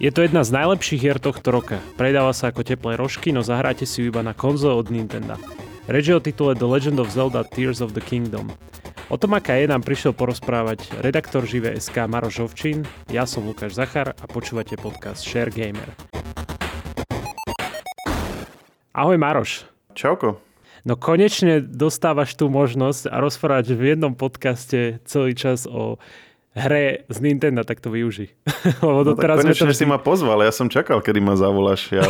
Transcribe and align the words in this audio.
Je 0.00 0.08
to 0.08 0.24
jedna 0.24 0.40
z 0.48 0.56
najlepších 0.56 0.96
hier 0.96 1.20
tohto 1.20 1.52
roka. 1.52 1.76
Predáva 2.00 2.32
sa 2.32 2.48
ako 2.48 2.64
teplé 2.64 2.96
rožky, 2.96 3.36
no 3.36 3.44
zahráte 3.44 3.84
si 3.84 4.00
ju 4.00 4.08
iba 4.08 4.24
na 4.24 4.32
konzole 4.32 4.72
od 4.72 4.88
Nintendo. 4.88 5.36
Reč 5.84 6.08
je 6.08 6.16
o 6.16 6.24
titule 6.24 6.56
The 6.56 6.64
Legend 6.64 7.04
of 7.04 7.12
Zelda 7.12 7.44
Tears 7.44 7.84
of 7.84 7.92
the 7.92 8.00
Kingdom. 8.00 8.48
O 9.12 9.20
tom, 9.20 9.36
aká 9.36 9.60
je, 9.60 9.68
nám 9.68 9.84
prišiel 9.84 10.16
porozprávať 10.16 10.88
redaktor 11.04 11.44
Živé 11.44 11.76
SK 11.76 12.08
Maroš 12.08 12.48
Ovčín, 12.48 12.88
ja 13.12 13.28
som 13.28 13.44
Lukáš 13.44 13.76
Zachar 13.76 14.16
a 14.16 14.24
počúvate 14.24 14.80
podcast 14.80 15.20
Share 15.20 15.52
Gamer. 15.52 15.92
Ahoj 18.96 19.20
Maroš. 19.20 19.68
Čauko. 19.92 20.40
No 20.88 20.96
konečne 20.96 21.60
dostávaš 21.60 22.40
tú 22.40 22.48
možnosť 22.48 23.12
a 23.12 23.20
rozprávať 23.20 23.76
v 23.76 23.92
jednom 23.92 24.16
podcaste 24.16 25.04
celý 25.04 25.36
čas 25.36 25.68
o 25.68 26.00
hre 26.54 27.06
z 27.06 27.18
Nintendo, 27.22 27.62
tak 27.62 27.78
to 27.78 27.94
využi. 27.94 28.34
Lebo 28.84 29.06
no, 29.06 29.14
tak 29.14 29.38
konečne 29.42 29.70
to... 29.70 29.76
si 29.76 29.86
ma 29.86 30.02
pozval, 30.02 30.42
ja 30.42 30.52
som 30.52 30.66
čakal, 30.66 30.98
kedy 30.98 31.22
ma 31.22 31.38
zavoláš. 31.38 31.94
Ja... 31.94 32.04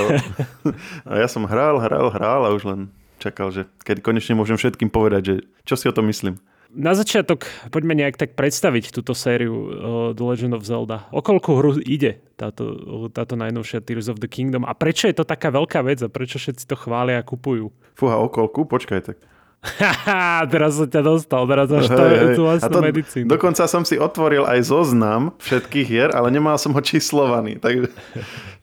a 1.10 1.12
ja 1.20 1.28
som 1.28 1.44
hral, 1.44 1.80
hral, 1.80 2.08
hral 2.12 2.40
a 2.48 2.50
už 2.56 2.64
len 2.64 2.80
čakal, 3.20 3.52
že 3.52 3.68
kedy 3.84 4.00
konečne 4.00 4.34
môžem 4.34 4.56
všetkým 4.56 4.88
povedať, 4.88 5.22
že 5.22 5.34
čo 5.68 5.76
si 5.76 5.86
o 5.86 5.94
tom 5.94 6.08
myslím. 6.08 6.40
Na 6.70 6.94
začiatok 6.94 7.50
poďme 7.74 7.98
nejak 7.98 8.14
tak 8.14 8.38
predstaviť 8.38 8.94
túto 8.94 9.10
sériu 9.10 9.54
uh, 9.58 9.68
The 10.14 10.22
Legend 10.22 10.54
of 10.54 10.62
Zelda. 10.62 11.10
O 11.10 11.18
koľko 11.18 11.58
hru 11.58 11.70
ide 11.82 12.22
táto, 12.38 12.78
táto 13.10 13.34
najnovšia 13.34 13.82
Tears 13.82 14.06
of 14.06 14.22
the 14.22 14.30
Kingdom 14.30 14.62
a 14.62 14.70
prečo 14.78 15.10
je 15.10 15.18
to 15.18 15.26
taká 15.26 15.50
veľká 15.50 15.82
vec 15.82 15.98
a 15.98 16.06
prečo 16.06 16.38
všetci 16.38 16.70
to 16.70 16.78
chvália 16.78 17.18
a 17.18 17.26
kupujú? 17.26 17.74
Fúha, 17.98 18.22
o 18.22 18.30
koľku? 18.30 18.70
Počkaj 18.70 19.00
tak. 19.02 19.18
teraz 20.52 20.80
som 20.80 20.88
ťa 20.88 21.02
dostal, 21.04 21.44
teraz 21.44 21.68
máš 21.68 21.92
to, 21.92 22.04
tú 22.32 22.42
vlastnú 22.48 22.80
medicínu. 22.80 23.28
Dokonca 23.28 23.68
som 23.68 23.84
si 23.84 24.00
otvoril 24.00 24.48
aj 24.48 24.72
zoznam 24.72 25.36
všetkých 25.36 25.86
hier, 25.86 26.08
ale 26.16 26.32
nemal 26.32 26.56
som 26.56 26.72
ho 26.72 26.80
číslovaný. 26.80 27.60
Tak... 27.60 27.92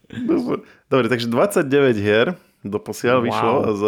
Dobre, 0.92 1.12
takže 1.12 1.28
29 1.28 2.00
hier 2.00 2.40
doposiaľ 2.68 3.20
wow. 3.20 3.26
vyšlo 3.26 3.54
z 3.74 3.84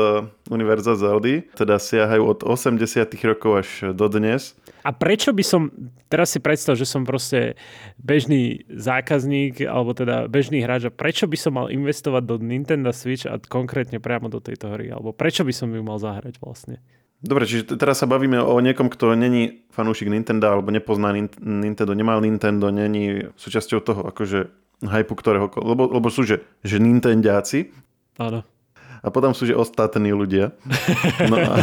Univerza 0.50 0.94
Zeldy, 0.96 1.46
teda 1.56 1.78
siahajú 1.78 2.24
od 2.24 2.40
80 2.44 2.80
rokov 3.28 3.52
až 3.62 3.70
do 3.94 4.08
dnes. 4.08 4.58
A 4.84 4.96
prečo 4.96 5.36
by 5.36 5.44
som, 5.44 5.70
teraz 6.08 6.32
si 6.32 6.40
predstav, 6.40 6.80
že 6.80 6.88
som 6.88 7.04
proste 7.04 7.60
bežný 8.00 8.64
zákazník, 8.72 9.62
alebo 9.68 9.92
teda 9.92 10.32
bežný 10.32 10.64
hráč, 10.64 10.88
a 10.88 10.92
prečo 10.92 11.28
by 11.28 11.38
som 11.38 11.60
mal 11.60 11.68
investovať 11.68 12.24
do 12.24 12.36
Nintendo 12.40 12.96
Switch 12.96 13.28
a 13.28 13.38
konkrétne 13.38 14.00
priamo 14.00 14.32
do 14.32 14.40
tejto 14.40 14.72
hry, 14.72 14.90
alebo 14.90 15.12
prečo 15.12 15.44
by 15.44 15.54
som 15.54 15.70
ju 15.70 15.84
mal 15.84 16.00
zahrať 16.00 16.40
vlastne? 16.40 16.80
Dobre, 17.20 17.44
čiže 17.44 17.76
teraz 17.76 18.00
sa 18.00 18.08
bavíme 18.08 18.40
o 18.40 18.56
niekom, 18.64 18.88
kto 18.88 19.12
není 19.12 19.68
fanúšik 19.76 20.08
Nintendo 20.08 20.56
alebo 20.56 20.72
nepozná 20.72 21.12
Nintendo, 21.12 21.92
nemal 21.92 22.24
Nintendo, 22.24 22.72
není 22.72 23.28
súčasťou 23.36 23.80
toho 23.84 24.02
akože 24.08 24.48
hypu, 24.88 25.14
ktorého, 25.20 25.52
lebo, 25.60 25.92
lebo 25.92 26.08
sú 26.08 26.24
že, 26.24 26.48
že 26.64 26.80
Nintendiaci. 26.80 27.76
Áno. 28.16 28.48
A 29.00 29.08
potom 29.10 29.32
sú 29.32 29.48
že 29.48 29.56
ostatní 29.56 30.12
ľudia. 30.12 30.52
No 31.26 31.38
a, 31.40 31.56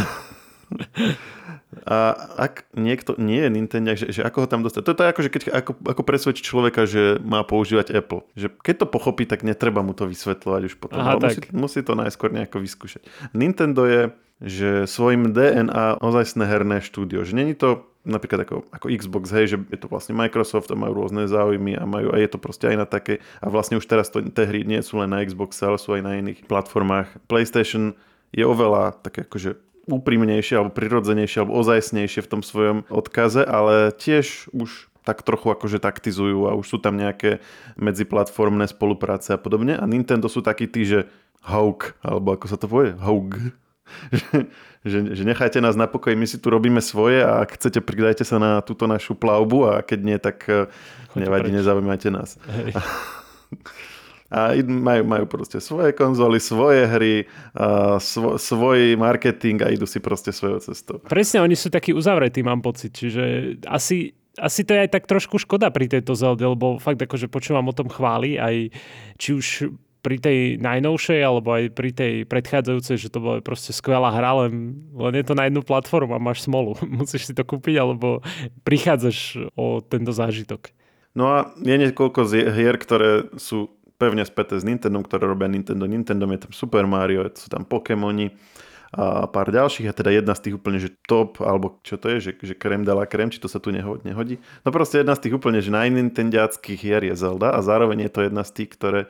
a 1.86 1.96
ak 2.36 2.68
niekto 2.74 3.14
nie 3.20 3.44
je 3.46 3.50
Nintendo, 3.52 3.92
že, 3.94 4.06
že 4.10 4.20
ako 4.24 4.44
ho 4.44 4.48
tam 4.48 4.64
dostať? 4.64 4.82
To 4.82 4.92
je 4.92 4.98
to 4.98 5.04
ako, 5.04 5.20
že 5.22 5.30
keď, 5.30 5.42
ako, 5.52 5.72
ako 5.84 6.02
presvedčiť 6.02 6.44
človeka, 6.44 6.88
že 6.88 7.20
má 7.22 7.44
používať 7.44 7.92
Apple. 7.92 8.24
Že 8.34 8.56
keď 8.60 8.74
to 8.82 8.86
pochopí, 8.88 9.24
tak 9.28 9.44
netreba 9.46 9.84
mu 9.84 9.92
to 9.92 10.08
vysvetľovať 10.08 10.62
už 10.72 10.74
potom. 10.80 10.98
Aha, 10.98 11.20
musí, 11.20 11.40
musí 11.52 11.80
to 11.84 11.92
najskôr 11.94 12.32
nejako 12.32 12.64
vyskúšať. 12.64 13.02
Nintendo 13.36 13.84
je 13.84 14.02
že 14.36 14.84
svojim 14.84 15.32
DNA 15.32 15.96
ozajstné 16.04 16.44
herné 16.44 16.84
štúdio. 16.84 17.24
Že 17.24 17.32
není 17.40 17.54
to 17.56 17.88
napríklad 18.06 18.46
ako, 18.46 18.64
ako 18.70 18.86
Xbox, 18.94 19.34
hej, 19.34 19.46
že 19.52 19.56
je 19.68 19.78
to 19.82 19.90
vlastne 19.90 20.14
Microsoft 20.14 20.70
a 20.70 20.78
majú 20.78 21.02
rôzne 21.04 21.26
záujmy 21.26 21.74
a 21.74 21.84
majú, 21.84 22.14
a 22.14 22.16
je 22.22 22.30
to 22.30 22.38
proste 22.38 22.70
aj 22.70 22.76
na 22.78 22.86
také, 22.86 23.18
a 23.42 23.50
vlastne 23.50 23.76
už 23.76 23.84
teraz 23.84 24.08
to, 24.08 24.22
tie 24.22 24.46
hry 24.46 24.62
nie 24.62 24.78
sú 24.80 25.02
len 25.02 25.10
na 25.10 25.20
Xbox, 25.26 25.58
ale 25.60 25.76
sú 25.76 25.98
aj 25.98 26.02
na 26.06 26.22
iných 26.22 26.46
platformách. 26.46 27.10
PlayStation 27.26 27.98
je 28.30 28.46
oveľa 28.46 28.94
také 29.02 29.26
akože 29.26 29.58
úprimnejšie 29.86 30.58
alebo 30.58 30.74
prirodzenejšie 30.74 31.42
alebo 31.42 31.58
ozajstnejšie 31.62 32.20
v 32.22 32.30
tom 32.30 32.42
svojom 32.42 32.78
odkaze, 32.90 33.42
ale 33.42 33.94
tiež 33.94 34.50
už 34.50 34.90
tak 35.06 35.22
trochu 35.22 35.54
akože 35.54 35.78
taktizujú 35.78 36.50
a 36.50 36.58
už 36.58 36.66
sú 36.66 36.78
tam 36.82 36.98
nejaké 36.98 37.38
medziplatformné 37.78 38.66
spolupráce 38.66 39.30
a 39.30 39.38
podobne. 39.38 39.78
A 39.78 39.86
Nintendo 39.86 40.26
sú 40.26 40.42
takí 40.42 40.66
tí, 40.66 40.82
že 40.82 41.06
Haug, 41.46 41.94
alebo 42.02 42.34
ako 42.34 42.46
sa 42.50 42.58
to 42.58 42.66
povie? 42.66 42.98
Haug 42.98 43.54
že, 44.90 44.98
že 45.14 45.22
nechajte 45.26 45.58
nás 45.60 45.74
na 45.74 45.86
pokoji, 45.90 46.14
my 46.14 46.26
si 46.26 46.38
tu 46.38 46.50
robíme 46.50 46.78
svoje 46.78 47.22
a 47.22 47.42
ak 47.42 47.58
chcete, 47.58 47.82
pridajte 47.82 48.22
sa 48.22 48.38
na 48.38 48.62
túto 48.62 48.86
našu 48.86 49.18
plavbu 49.18 49.58
a 49.66 49.74
keď 49.82 49.98
nie, 50.02 50.18
tak 50.18 50.46
eh, 50.46 50.70
Choďte 51.10 51.20
nevadí, 51.26 51.50
preč. 51.50 51.56
nezaujímajte 51.62 52.08
nás. 52.10 52.38
Hej. 52.46 52.74
A 54.26 54.58
majú, 54.58 55.06
majú 55.06 55.24
proste 55.30 55.62
svoje 55.62 55.94
konzoly, 55.94 56.42
svoje 56.42 56.82
hry, 56.82 57.14
a 57.54 58.02
svo, 58.02 58.34
svoj 58.34 58.98
marketing 58.98 59.62
a 59.62 59.70
idú 59.70 59.86
si 59.86 60.02
proste 60.02 60.34
svojou 60.34 60.58
cestou. 60.58 60.98
Presne, 61.06 61.46
oni 61.46 61.54
sú 61.54 61.70
takí 61.70 61.94
uzavretí, 61.94 62.42
mám 62.42 62.58
pocit. 62.58 62.90
Čiže 62.90 63.54
asi, 63.70 64.18
asi 64.34 64.66
to 64.66 64.74
je 64.74 64.82
aj 64.82 64.90
tak 64.98 65.06
trošku 65.06 65.38
škoda 65.38 65.70
pri 65.70 65.86
tejto 65.86 66.18
Zelde, 66.18 66.42
lebo 66.42 66.82
fakt 66.82 66.98
akože 66.98 67.30
počúvam 67.30 67.70
o 67.70 67.76
tom 67.76 67.86
chváli, 67.86 68.34
aj 68.34 68.74
či 69.14 69.30
už 69.30 69.70
pri 70.06 70.22
tej 70.22 70.38
najnovšej 70.62 71.18
alebo 71.18 71.50
aj 71.50 71.74
pri 71.74 71.90
tej 71.90 72.12
predchádzajúcej, 72.30 72.94
že 72.94 73.10
to 73.10 73.18
bola 73.18 73.42
proste 73.42 73.74
skvelá 73.74 74.14
hra, 74.14 74.46
len, 74.46 74.78
len 74.94 75.18
je 75.18 75.26
to 75.26 75.34
na 75.34 75.50
jednu 75.50 75.66
platformu 75.66 76.14
a 76.14 76.22
máš 76.22 76.46
smolu. 76.46 76.78
Musíš 77.02 77.26
si 77.26 77.34
to 77.34 77.42
kúpiť 77.42 77.82
alebo 77.82 78.22
prichádzaš 78.62 79.50
o 79.58 79.82
tento 79.82 80.14
zážitok. 80.14 80.70
No 81.18 81.26
a 81.34 81.50
je 81.58 81.74
niekoľko 81.74 82.22
hier, 82.30 82.78
ktoré 82.78 83.26
sú 83.34 83.74
pevne 83.98 84.22
späté 84.22 84.54
s 84.54 84.62
Nintendo, 84.62 85.02
ktoré 85.02 85.26
robia 85.26 85.50
Nintendo. 85.50 85.90
Nintendo 85.90 86.30
je 86.30 86.46
tam 86.46 86.52
Super 86.54 86.86
Mario, 86.86 87.26
sú 87.34 87.50
tam 87.50 87.66
Pokémoni 87.66 88.30
a 88.94 89.26
pár 89.26 89.50
ďalších 89.50 89.90
a 89.90 89.96
teda 89.96 90.14
jedna 90.14 90.38
z 90.38 90.46
tých 90.46 90.54
úplne, 90.62 90.78
že 90.78 90.94
top, 91.10 91.42
alebo 91.42 91.82
čo 91.82 91.98
to 91.98 92.06
je, 92.16 92.30
že, 92.30 92.32
že 92.38 92.54
krem 92.54 92.86
dala 92.86 93.02
krem, 93.10 93.34
či 93.34 93.42
to 93.42 93.50
sa 93.50 93.58
tu 93.58 93.74
nehodí. 93.74 94.38
No 94.62 94.70
proste 94.70 95.02
jedna 95.02 95.18
z 95.18 95.26
tých 95.26 95.34
úplne, 95.34 95.58
že 95.58 95.74
najnintendiackých 95.74 96.78
hier 96.78 97.02
je 97.02 97.18
Zelda 97.18 97.50
a 97.50 97.58
zároveň 97.66 98.06
je 98.06 98.12
to 98.14 98.20
jedna 98.30 98.46
z 98.46 98.62
tých, 98.62 98.70
ktoré 98.78 99.00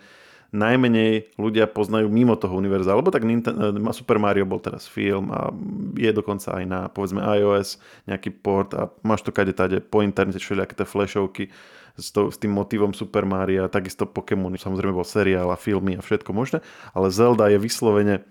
najmenej 0.55 1.35
ľudia 1.39 1.67
poznajú 1.67 2.07
mimo 2.11 2.39
toho 2.39 2.55
univerza. 2.55 2.95
Lebo 2.95 3.11
tak 3.11 3.27
eh, 3.27 3.93
Super 3.95 4.19
Mario 4.23 4.47
bol 4.47 4.63
teraz 4.63 4.87
film 4.87 5.31
a 5.35 5.51
je 5.99 6.11
dokonca 6.11 6.63
aj 6.63 6.65
na 6.67 6.81
povedzme 6.91 7.23
iOS 7.23 7.79
nejaký 8.07 8.31
port 8.31 8.71
a 8.75 8.93
máš 9.03 9.27
to 9.27 9.31
kade 9.35 9.55
tade 9.57 9.83
po 9.83 10.03
internete 10.03 10.39
všelijaké 10.39 10.75
tie 10.79 10.87
flashovky 10.87 11.45
s, 11.97 12.13
to, 12.13 12.29
s 12.29 12.37
tým 12.37 12.53
motivom 12.53 12.93
Super 12.93 13.25
Mario, 13.25 13.73
takisto 13.73 14.05
Pokémon, 14.05 14.53
samozrejme 14.53 14.93
bol 14.93 15.09
seriál 15.09 15.49
a 15.49 15.57
filmy 15.57 15.97
a 15.97 16.05
všetko 16.05 16.31
možné, 16.37 16.61
ale 16.93 17.09
Zelda 17.09 17.49
je 17.49 17.57
vyslovene 17.57 18.23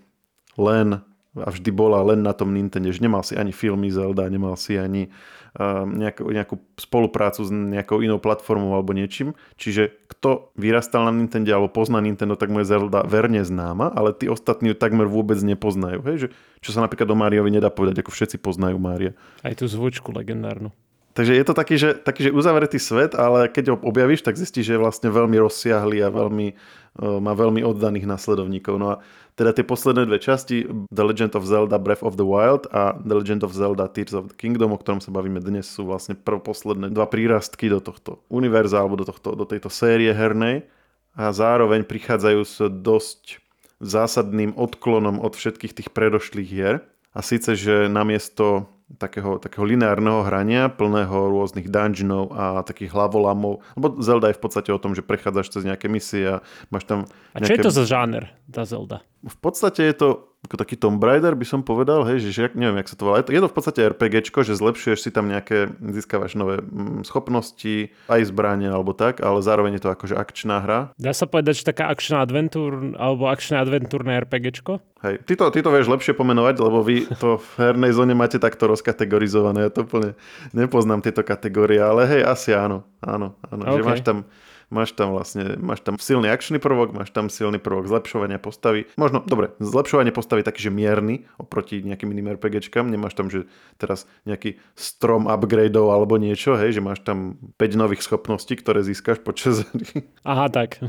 len 0.54 1.02
a 1.36 1.48
vždy 1.52 1.70
bola 1.72 2.00
len 2.00 2.24
na 2.24 2.32
tom 2.32 2.56
Nintendo, 2.56 2.88
že 2.88 3.04
nemal 3.04 3.20
si 3.20 3.36
ani 3.36 3.52
filmy 3.52 3.92
Zelda, 3.92 4.24
nemal 4.32 4.56
si 4.56 4.80
ani 4.80 5.12
uh, 5.60 5.84
nejakú, 5.84 6.32
nejakú 6.32 6.56
spoluprácu 6.80 7.44
s 7.44 7.50
nejakou 7.52 8.00
inou 8.00 8.16
platformou 8.16 8.72
alebo 8.72 8.96
niečím. 8.96 9.36
Čiže 9.60 9.92
kto 10.08 10.52
vyrastal 10.56 11.04
na 11.04 11.12
Nintendo 11.12 11.52
alebo 11.52 11.68
pozná 11.68 12.00
Nintendo, 12.00 12.40
tak 12.40 12.48
mu 12.48 12.64
je 12.64 12.72
Zelda 12.72 13.04
verne 13.04 13.44
známa, 13.44 13.92
ale 13.92 14.16
tí 14.16 14.32
ostatní 14.32 14.72
ju 14.72 14.76
takmer 14.76 15.04
vôbec 15.04 15.36
nepoznajú. 15.44 16.00
Hej? 16.08 16.16
Že, 16.16 16.28
čo 16.64 16.70
sa 16.72 16.80
napríklad 16.80 17.08
o 17.12 17.16
Máriovi 17.16 17.52
nedá 17.52 17.68
povedať, 17.68 18.00
ako 18.00 18.16
všetci 18.16 18.40
poznajú 18.40 18.80
Mária. 18.80 19.12
Aj 19.44 19.52
tú 19.52 19.68
zvučku 19.68 20.12
legendárnu. 20.16 20.72
Takže 21.16 21.32
je 21.32 21.44
to 21.48 21.56
taký 21.56 21.80
že, 21.80 21.96
taký, 21.96 22.28
že 22.28 22.36
uzavretý 22.36 22.76
svet, 22.76 23.16
ale 23.16 23.48
keď 23.48 23.72
ho 23.72 23.76
objavíš, 23.80 24.20
tak 24.20 24.36
zistíš, 24.36 24.68
že 24.68 24.74
je 24.76 24.84
vlastne 24.84 25.08
veľmi 25.08 25.40
rozsiahly 25.40 26.04
a 26.04 26.12
veľmi, 26.12 26.52
uh, 26.52 27.16
má 27.24 27.32
veľmi 27.32 27.64
oddaných 27.64 28.04
nasledovníkov. 28.04 28.76
No 28.76 28.86
a 28.92 28.94
teda 29.36 29.52
tie 29.52 29.68
posledné 29.68 30.08
dve 30.08 30.16
časti, 30.16 30.64
The 30.88 31.04
Legend 31.04 31.36
of 31.36 31.44
Zelda 31.44 31.76
Breath 31.76 32.00
of 32.00 32.16
the 32.16 32.24
Wild 32.24 32.72
a 32.72 32.96
The 32.96 33.14
Legend 33.20 33.44
of 33.44 33.52
Zelda 33.52 33.84
Tears 33.92 34.16
of 34.16 34.32
the 34.32 34.36
Kingdom, 34.36 34.72
o 34.72 34.80
ktorom 34.80 35.04
sa 35.04 35.12
bavíme 35.12 35.44
dnes, 35.44 35.68
sú 35.68 35.84
vlastne 35.84 36.16
posledné 36.16 36.88
dva 36.88 37.04
prírastky 37.04 37.68
do 37.68 37.84
tohto 37.84 38.24
univerza 38.32 38.80
alebo 38.80 38.96
do, 38.96 39.04
tohto, 39.04 39.36
do 39.36 39.44
tejto 39.44 39.68
série 39.68 40.08
hernej 40.08 40.64
a 41.12 41.36
zároveň 41.36 41.84
prichádzajú 41.84 42.40
s 42.48 42.56
dosť 42.64 43.44
zásadným 43.84 44.56
odklonom 44.56 45.20
od 45.20 45.36
všetkých 45.36 45.76
tých 45.76 45.88
predošlých 45.92 46.48
hier. 46.48 46.80
A 47.12 47.20
síce, 47.20 47.56
že 47.56 47.92
namiesto 47.92 48.68
takého, 48.94 49.42
takého 49.42 49.66
lineárneho 49.66 50.22
hrania, 50.22 50.70
plného 50.70 51.34
rôznych 51.34 51.66
dungeonov 51.66 52.30
a 52.30 52.62
takých 52.62 52.94
hlavolamov. 52.94 53.66
Lebo 53.74 53.98
Zelda 53.98 54.30
je 54.30 54.38
v 54.38 54.42
podstate 54.46 54.70
o 54.70 54.78
tom, 54.78 54.94
že 54.94 55.02
prechádzaš 55.02 55.58
cez 55.58 55.62
nejaké 55.66 55.90
misie 55.90 56.38
a 56.38 56.46
máš 56.70 56.86
tam... 56.86 57.10
A 57.34 57.42
čo 57.42 57.58
je 57.58 57.66
to 57.66 57.74
za 57.74 57.84
žáner, 57.84 58.30
tá 58.46 58.62
Zelda? 58.62 59.02
V 59.26 59.36
podstate 59.42 59.82
je 59.90 59.94
to 59.98 60.08
ako 60.46 60.56
taký 60.56 60.78
Tomb 60.78 61.02
Raider 61.02 61.34
by 61.34 61.42
som 61.42 61.60
povedal, 61.66 62.06
hej, 62.06 62.22
že, 62.22 62.30
že 62.30 62.40
neviem, 62.54 62.78
jak 62.78 62.94
sa 62.94 62.96
to 62.96 63.04
volá. 63.10 63.18
Je 63.26 63.42
to, 63.42 63.50
v 63.50 63.56
podstate 63.56 63.82
RPGčko, 63.82 64.46
že 64.46 64.54
zlepšuješ 64.54 64.98
si 65.02 65.10
tam 65.10 65.26
nejaké, 65.26 65.74
získavaš 65.82 66.38
nové 66.38 66.62
mm, 66.62 67.02
schopnosti, 67.02 67.90
aj 68.06 68.30
zbranie 68.30 68.70
alebo 68.70 68.94
tak, 68.94 69.18
ale 69.18 69.42
zároveň 69.42 69.76
je 69.76 69.82
to 69.82 69.90
akože 69.90 70.14
akčná 70.14 70.62
hra. 70.62 70.94
Dá 70.94 71.10
sa 71.10 71.26
povedať, 71.26 71.60
že 71.60 71.74
taká 71.74 71.90
akčná 71.90 72.22
adventúr, 72.22 72.94
alebo 72.94 73.26
akčné 73.26 73.58
adventúrne 73.58 74.14
RPGčko? 74.22 74.78
Hej, 75.02 75.26
ty 75.26 75.34
to, 75.34 75.50
ty 75.50 75.60
to 75.60 75.68
vieš 75.74 75.90
lepšie 75.90 76.14
pomenovať, 76.14 76.54
lebo 76.62 76.80
vy 76.80 77.10
to 77.20 77.36
v 77.36 77.48
hernej 77.60 77.92
zóne 77.92 78.14
máte 78.14 78.38
takto 78.38 78.70
rozkategorizované. 78.70 79.68
Ja 79.68 79.70
to 79.74 79.84
úplne 79.84 80.14
nepoznám 80.54 81.02
tieto 81.02 81.26
kategórie, 81.26 81.82
ale 81.82 82.06
hej, 82.06 82.22
asi 82.22 82.54
áno. 82.54 82.86
Áno, 83.02 83.34
áno. 83.50 83.62
Okay. 83.66 83.76
Že 83.76 83.82
máš 83.82 84.00
tam 84.06 84.18
máš 84.68 84.92
tam 84.92 85.14
vlastne, 85.14 85.54
máš 85.58 85.82
tam 85.86 85.94
silný 85.98 86.26
akčný 86.30 86.58
prvok, 86.58 86.90
máš 86.90 87.14
tam 87.14 87.30
silný 87.30 87.62
prvok 87.62 87.86
zlepšovania 87.86 88.42
postavy. 88.42 88.90
Možno, 88.98 89.22
dobre, 89.22 89.54
zlepšovanie 89.62 90.10
postavy 90.10 90.42
taký, 90.42 90.66
že 90.68 90.74
mierny 90.74 91.26
oproti 91.38 91.82
nejakým 91.82 92.10
iným 92.10 92.34
RPGčkám. 92.38 92.90
Nemáš 92.90 93.14
tam, 93.14 93.30
že 93.30 93.46
teraz 93.78 94.10
nejaký 94.26 94.58
strom 94.74 95.30
upgradeov 95.30 95.94
alebo 95.94 96.18
niečo, 96.18 96.58
hej, 96.58 96.78
že 96.78 96.82
máš 96.82 97.02
tam 97.06 97.38
5 97.58 97.80
nových 97.80 98.02
schopností, 98.02 98.58
ktoré 98.58 98.82
získaš 98.82 99.22
počas 99.22 99.62
Aha, 100.26 100.50
tak. 100.50 100.82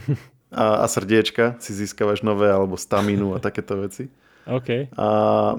a, 0.50 0.81
a 0.81 0.85
srdiečka 0.89 1.62
si 1.62 1.75
získavaš 1.77 2.25
nové 2.25 2.50
alebo 2.50 2.79
staminu 2.79 3.38
a 3.38 3.44
takéto 3.44 3.77
veci. 3.77 4.09
OK. 4.47 4.95
A, 4.95 5.07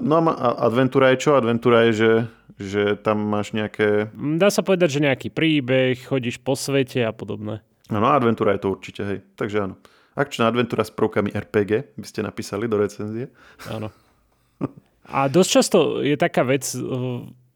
no 0.01 0.13
a 0.33 0.65
adventúra 0.65 1.13
je 1.13 1.21
čo? 1.21 1.37
Adventúra 1.37 1.85
je, 1.87 1.91
že, 1.93 2.11
že 2.57 2.83
tam 2.97 3.21
máš 3.21 3.53
nejaké... 3.53 4.09
Dá 4.17 4.49
sa 4.49 4.65
povedať, 4.65 4.97
že 4.97 5.05
nejaký 5.05 5.29
príbeh, 5.29 6.01
chodíš 6.09 6.41
po 6.41 6.57
svete 6.57 7.05
a 7.05 7.13
podobné. 7.13 7.61
Áno, 7.89 8.05
adventúra 8.05 8.53
je 8.53 8.61
to 8.61 8.69
určite, 8.69 9.01
hej. 9.01 9.19
Takže 9.33 9.57
áno. 9.65 9.75
Akčná 10.13 10.49
adventúra 10.49 10.85
s 10.85 10.93
prvkami 10.93 11.33
RPG 11.33 11.97
by 11.97 12.05
ste 12.05 12.21
napísali 12.21 12.69
do 12.69 12.77
recenzie. 12.77 13.33
Áno. 13.69 13.89
A 15.09 15.25
dosť 15.25 15.49
často 15.49 15.77
je 16.05 16.13
taká 16.13 16.45
vec 16.45 16.69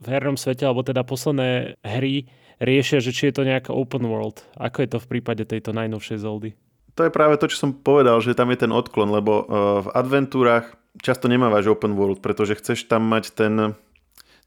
v 0.04 0.06
hernom 0.10 0.36
svete, 0.36 0.66
alebo 0.66 0.82
teda 0.82 1.06
posledné 1.06 1.78
hry 1.86 2.26
riešia, 2.58 2.98
že 3.04 3.14
či 3.14 3.30
je 3.30 3.36
to 3.38 3.44
nejaká 3.46 3.70
open 3.70 4.10
world. 4.10 4.42
Ako 4.58 4.82
je 4.82 4.90
to 4.90 4.98
v 4.98 5.10
prípade 5.18 5.46
tejto 5.46 5.70
najnovšej 5.76 6.18
Zeldy? 6.24 6.58
To 6.94 7.06
je 7.06 7.12
práve 7.14 7.38
to, 7.42 7.50
čo 7.50 7.58
som 7.58 7.72
povedal, 7.74 8.22
že 8.22 8.38
tam 8.38 8.54
je 8.54 8.66
ten 8.66 8.72
odklon, 8.74 9.10
lebo 9.10 9.34
uh, 9.34 9.46
v 9.86 9.88
adventúrach 9.98 10.78
často 11.02 11.26
nemávaš 11.26 11.70
open 11.74 11.98
world, 11.98 12.22
pretože 12.22 12.58
chceš 12.58 12.86
tam 12.86 13.06
mať 13.10 13.34
ten 13.34 13.74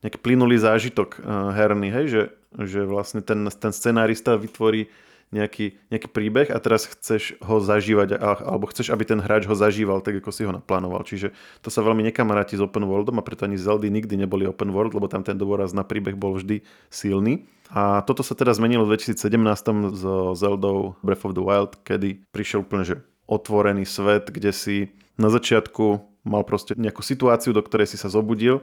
nejaký 0.02 0.18
plynulý 0.22 0.54
zážitok 0.58 1.18
uh, 1.18 1.50
herný, 1.54 1.90
hej, 1.90 2.06
že, 2.06 2.22
že 2.62 2.80
vlastne 2.86 3.18
ten, 3.22 3.50
ten 3.50 3.72
scenárista 3.74 4.38
vytvorí 4.38 4.86
nejaký, 5.34 5.74
nejaký 5.90 6.08
príbeh 6.10 6.48
a 6.54 6.58
teraz 6.62 6.86
chceš 6.86 7.34
ho 7.42 7.58
zažívať, 7.58 8.18
alebo 8.22 8.70
chceš, 8.70 8.94
aby 8.94 9.02
ten 9.02 9.18
hráč 9.18 9.50
ho 9.50 9.54
zažíval 9.58 9.98
tak, 10.00 10.22
ako 10.22 10.30
si 10.30 10.46
ho 10.46 10.52
naplánoval. 10.54 11.02
Čiže 11.02 11.34
to 11.62 11.68
sa 11.68 11.82
veľmi 11.82 12.06
nekamaráti 12.06 12.54
s 12.54 12.62
open 12.62 12.86
worldom 12.86 13.18
a 13.18 13.26
preto 13.26 13.44
ani 13.44 13.58
Zeldy 13.58 13.90
nikdy 13.90 14.14
neboli 14.14 14.46
open 14.46 14.70
world, 14.70 14.94
lebo 14.94 15.10
tam 15.10 15.26
ten 15.26 15.34
dôraz 15.34 15.74
na 15.74 15.82
príbeh 15.82 16.14
bol 16.14 16.38
vždy 16.38 16.62
silný. 16.88 17.50
A 17.74 18.06
toto 18.06 18.22
sa 18.22 18.38
teda 18.38 18.54
zmenilo 18.54 18.86
v 18.86 18.94
2017 18.94 19.18
s 19.98 20.02
Zeldou 20.38 20.94
Breath 21.02 21.26
of 21.26 21.34
the 21.34 21.42
Wild, 21.42 21.74
kedy 21.82 22.22
prišiel 22.30 22.62
úplne 22.62 22.86
že 22.86 23.02
otvorený 23.26 23.82
svet, 23.82 24.30
kde 24.30 24.54
si 24.54 24.94
na 25.18 25.26
začiatku 25.34 26.06
mal 26.22 26.46
proste 26.46 26.78
nejakú 26.78 27.02
situáciu, 27.02 27.50
do 27.50 27.62
ktorej 27.62 27.90
si 27.90 27.98
sa 27.98 28.06
zobudil 28.06 28.62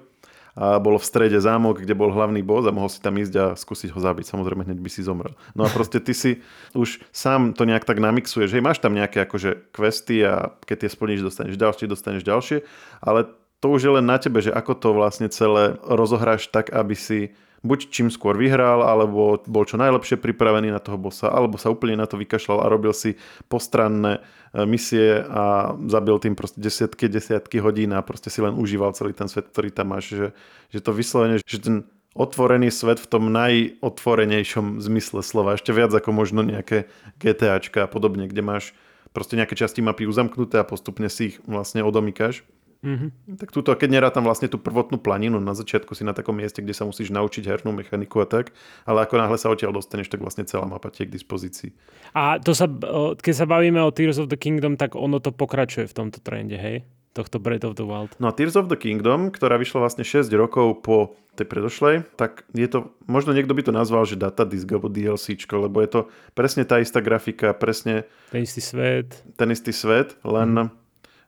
a 0.53 0.77
bolo 0.77 1.01
v 1.01 1.09
strede 1.09 1.41
zámok, 1.41 1.81
kde 1.81 1.97
bol 1.97 2.13
hlavný 2.13 2.45
boss 2.45 2.69
a 2.69 2.75
mohol 2.75 2.89
si 2.89 3.01
tam 3.01 3.17
ísť 3.17 3.33
a 3.41 3.45
skúsiť 3.57 3.89
ho 3.89 3.99
zabiť. 3.99 4.29
Samozrejme, 4.29 4.69
hneď 4.69 4.77
by 4.77 4.89
si 4.89 5.01
zomrel. 5.01 5.33
No 5.57 5.65
a 5.65 5.69
proste 5.73 5.97
ty 5.97 6.13
si 6.13 6.45
už 6.77 7.01
sám 7.09 7.57
to 7.57 7.65
nejak 7.65 7.89
tak 7.89 7.97
namixuješ. 7.97 8.53
Hej, 8.53 8.61
máš 8.61 8.77
tam 8.77 8.93
nejaké 8.93 9.25
akože 9.25 9.73
questy 9.73 10.21
a 10.21 10.53
keď 10.69 10.85
tie 10.85 10.89
splníš, 10.93 11.25
dostaneš 11.25 11.57
ďalšie, 11.57 11.89
dostaneš 11.89 12.21
ďalšie, 12.21 12.57
ale 13.01 13.33
to 13.63 13.71
už 13.71 13.81
je 13.81 13.91
len 13.95 14.05
na 14.05 14.19
tebe, 14.19 14.43
že 14.43 14.51
ako 14.51 14.73
to 14.75 14.89
vlastne 14.91 15.31
celé 15.31 15.79
rozohráš 15.81 16.51
tak, 16.51 16.69
aby 16.69 16.93
si 16.99 17.19
buď 17.63 17.79
čím 17.89 18.07
skôr 18.11 18.35
vyhral, 18.35 18.83
alebo 18.83 19.39
bol 19.47 19.63
čo 19.63 19.79
najlepšie 19.79 20.19
pripravený 20.19 20.69
na 20.69 20.83
toho 20.83 20.99
bossa, 20.99 21.31
alebo 21.31 21.55
sa 21.55 21.71
úplne 21.71 21.95
na 21.95 22.03
to 22.03 22.19
vykašľal 22.19 22.59
a 22.59 22.67
robil 22.67 22.91
si 22.91 23.15
postranné 23.47 24.19
e, 24.51 24.67
misie 24.67 25.23
a 25.23 25.71
zabil 25.87 26.19
tým 26.19 26.35
proste 26.35 26.59
desiatky, 26.59 27.07
desiatky 27.07 27.63
hodín 27.63 27.95
a 27.95 28.03
proste 28.03 28.27
si 28.27 28.43
len 28.43 28.59
užíval 28.59 28.91
celý 28.91 29.15
ten 29.15 29.31
svet, 29.31 29.47
ktorý 29.47 29.71
tam 29.71 29.95
máš. 29.95 30.11
Že, 30.11 30.27
že 30.75 30.79
to 30.83 30.91
vyslovene, 30.91 31.39
že 31.39 31.59
ten 31.63 31.87
otvorený 32.13 32.69
svet 32.69 32.99
v 32.99 33.09
tom 33.09 33.31
najotvorenejšom 33.31 34.83
zmysle 34.83 35.23
slova, 35.25 35.55
ešte 35.57 35.71
viac 35.73 35.89
ako 35.89 36.13
možno 36.13 36.45
nejaké 36.45 36.91
GTAčka 37.17 37.87
a 37.87 37.89
podobne, 37.89 38.29
kde 38.29 38.43
máš 38.45 38.75
proste 39.15 39.39
nejaké 39.39 39.55
časti 39.55 39.79
mapy 39.79 40.03
uzamknuté 40.03 40.59
a 40.59 40.67
postupne 40.67 41.07
si 41.07 41.33
ich 41.33 41.37
vlastne 41.47 41.81
odomykáš. 41.85 42.45
Mm-hmm. 42.83 43.39
Tak 43.39 43.55
túto, 43.55 43.71
keď 43.71 43.89
nerátam 43.89 44.27
vlastne 44.27 44.51
tú 44.51 44.59
prvotnú 44.59 44.99
planinu, 44.99 45.39
na 45.39 45.55
začiatku 45.55 45.95
si 45.95 46.03
na 46.03 46.11
takom 46.11 46.35
mieste, 46.35 46.59
kde 46.59 46.75
sa 46.75 46.83
musíš 46.83 47.15
naučiť 47.15 47.47
hernú 47.47 47.71
mechaniku 47.71 48.19
a 48.19 48.27
tak, 48.27 48.51
ale 48.83 49.07
ako 49.07 49.23
náhle 49.23 49.39
sa 49.39 49.47
odtiaľ 49.47 49.71
dostaneš, 49.79 50.11
tak 50.11 50.19
vlastne 50.19 50.43
celá 50.43 50.67
mapa 50.67 50.91
tie 50.91 51.07
k 51.07 51.15
dispozícii. 51.15 51.71
A 52.11 52.43
to 52.43 52.51
sa, 52.51 52.67
keď 53.15 53.33
sa 53.33 53.47
bavíme 53.47 53.79
o 53.79 53.89
Tears 53.95 54.19
of 54.19 54.27
the 54.27 54.35
Kingdom, 54.35 54.75
tak 54.75 54.99
ono 54.99 55.23
to 55.23 55.31
pokračuje 55.31 55.87
v 55.87 55.95
tomto 55.95 56.19
trende, 56.19 56.59
hej? 56.59 56.83
Tohto 57.15 57.39
Breath 57.39 57.63
of 57.63 57.79
the 57.79 57.85
Wild. 57.87 58.11
No 58.19 58.27
a 58.27 58.35
Tears 58.35 58.59
of 58.59 58.67
the 58.67 58.75
Kingdom, 58.75 59.31
ktorá 59.31 59.55
vyšla 59.55 59.79
vlastne 59.79 60.03
6 60.03 60.27
rokov 60.35 60.83
po 60.83 61.15
tej 61.39 61.47
predošlej, 61.49 61.95
tak 62.19 62.45
je 62.51 62.67
to, 62.69 62.93
možno 63.07 63.31
niekto 63.33 63.55
by 63.55 63.63
to 63.65 63.73
nazval, 63.73 64.03
že 64.05 64.19
data 64.19 64.43
disk 64.45 64.69
alebo 64.69 64.91
DLCčko, 64.91 65.69
lebo 65.69 65.81
je 65.81 65.89
to 65.89 65.99
presne 66.37 66.67
tá 66.67 66.77
istá 66.83 67.01
grafika, 67.01 67.55
presne... 67.55 68.05
Ten 68.29 68.45
istý 68.45 68.61
svet. 68.61 69.23
Ten 69.37 69.49
istý 69.49 69.73
svet, 69.73 70.17
len 70.25 70.69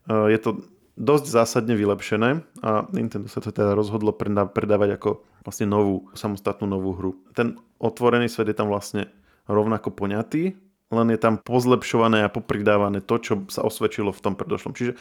mm. 0.10 0.30
je 0.30 0.40
to 0.42 0.50
dosť 0.96 1.26
zásadne 1.28 1.76
vylepšené 1.76 2.44
a 2.64 2.88
Nintendo 2.96 3.28
sa 3.28 3.44
to 3.44 3.52
teda 3.52 3.76
rozhodlo 3.76 4.16
predávať 4.16 4.96
ako 4.96 5.10
vlastne 5.44 5.68
novú, 5.68 6.08
samostatnú 6.16 6.66
novú 6.72 6.96
hru. 6.96 7.12
Ten 7.36 7.60
otvorený 7.78 8.32
svet 8.32 8.52
je 8.52 8.58
tam 8.58 8.72
vlastne 8.72 9.12
rovnako 9.46 9.92
poňatý, 9.92 10.56
len 10.90 11.08
je 11.12 11.20
tam 11.20 11.38
pozlepšované 11.44 12.24
a 12.26 12.32
popridávané 12.32 13.04
to, 13.04 13.20
čo 13.20 13.34
sa 13.52 13.68
osvedčilo 13.68 14.16
v 14.16 14.24
tom 14.24 14.34
predošlom. 14.40 14.74
Čiže 14.74 14.96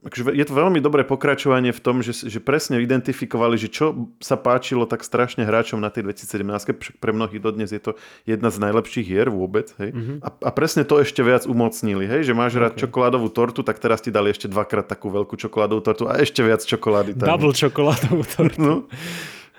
akože 0.00 0.32
je 0.32 0.46
to 0.48 0.54
veľmi 0.56 0.80
dobré 0.80 1.04
pokračovanie 1.04 1.76
v 1.76 1.80
tom, 1.80 2.00
že, 2.00 2.16
že 2.16 2.40
presne 2.40 2.80
identifikovali, 2.80 3.60
že 3.60 3.68
čo 3.68 4.08
sa 4.16 4.40
páčilo 4.40 4.88
tak 4.88 5.04
strašne 5.04 5.44
hráčom 5.44 5.76
na 5.76 5.92
tej 5.92 6.08
2017. 6.08 6.96
Pre 6.96 7.12
mnohých 7.12 7.42
dodnes 7.44 7.68
je 7.68 7.82
to 7.84 7.92
jedna 8.24 8.48
z 8.48 8.64
najlepších 8.64 9.04
hier 9.04 9.28
vôbec. 9.28 9.68
Hej? 9.76 9.92
Mm-hmm. 9.92 10.16
A, 10.24 10.28
a 10.32 10.50
presne 10.56 10.88
to 10.88 11.04
ešte 11.04 11.20
viac 11.20 11.44
umocnili. 11.44 12.08
Hej? 12.08 12.32
Že 12.32 12.32
máš 12.32 12.56
okay. 12.56 12.62
rád 12.64 12.72
čokoládovú 12.80 13.28
tortu, 13.28 13.60
tak 13.60 13.76
teraz 13.76 14.00
ti 14.00 14.08
dali 14.08 14.32
ešte 14.32 14.48
dvakrát 14.48 14.88
takú 14.88 15.12
veľkú 15.12 15.36
čokoládovú 15.36 15.84
tortu 15.84 16.08
a 16.08 16.16
ešte 16.16 16.40
viac 16.40 16.64
čokolády. 16.64 17.20
Tam. 17.20 17.36
Double 17.36 17.52
čokoládovú 17.52 18.24
tortu. 18.24 18.56
No. 18.56 18.74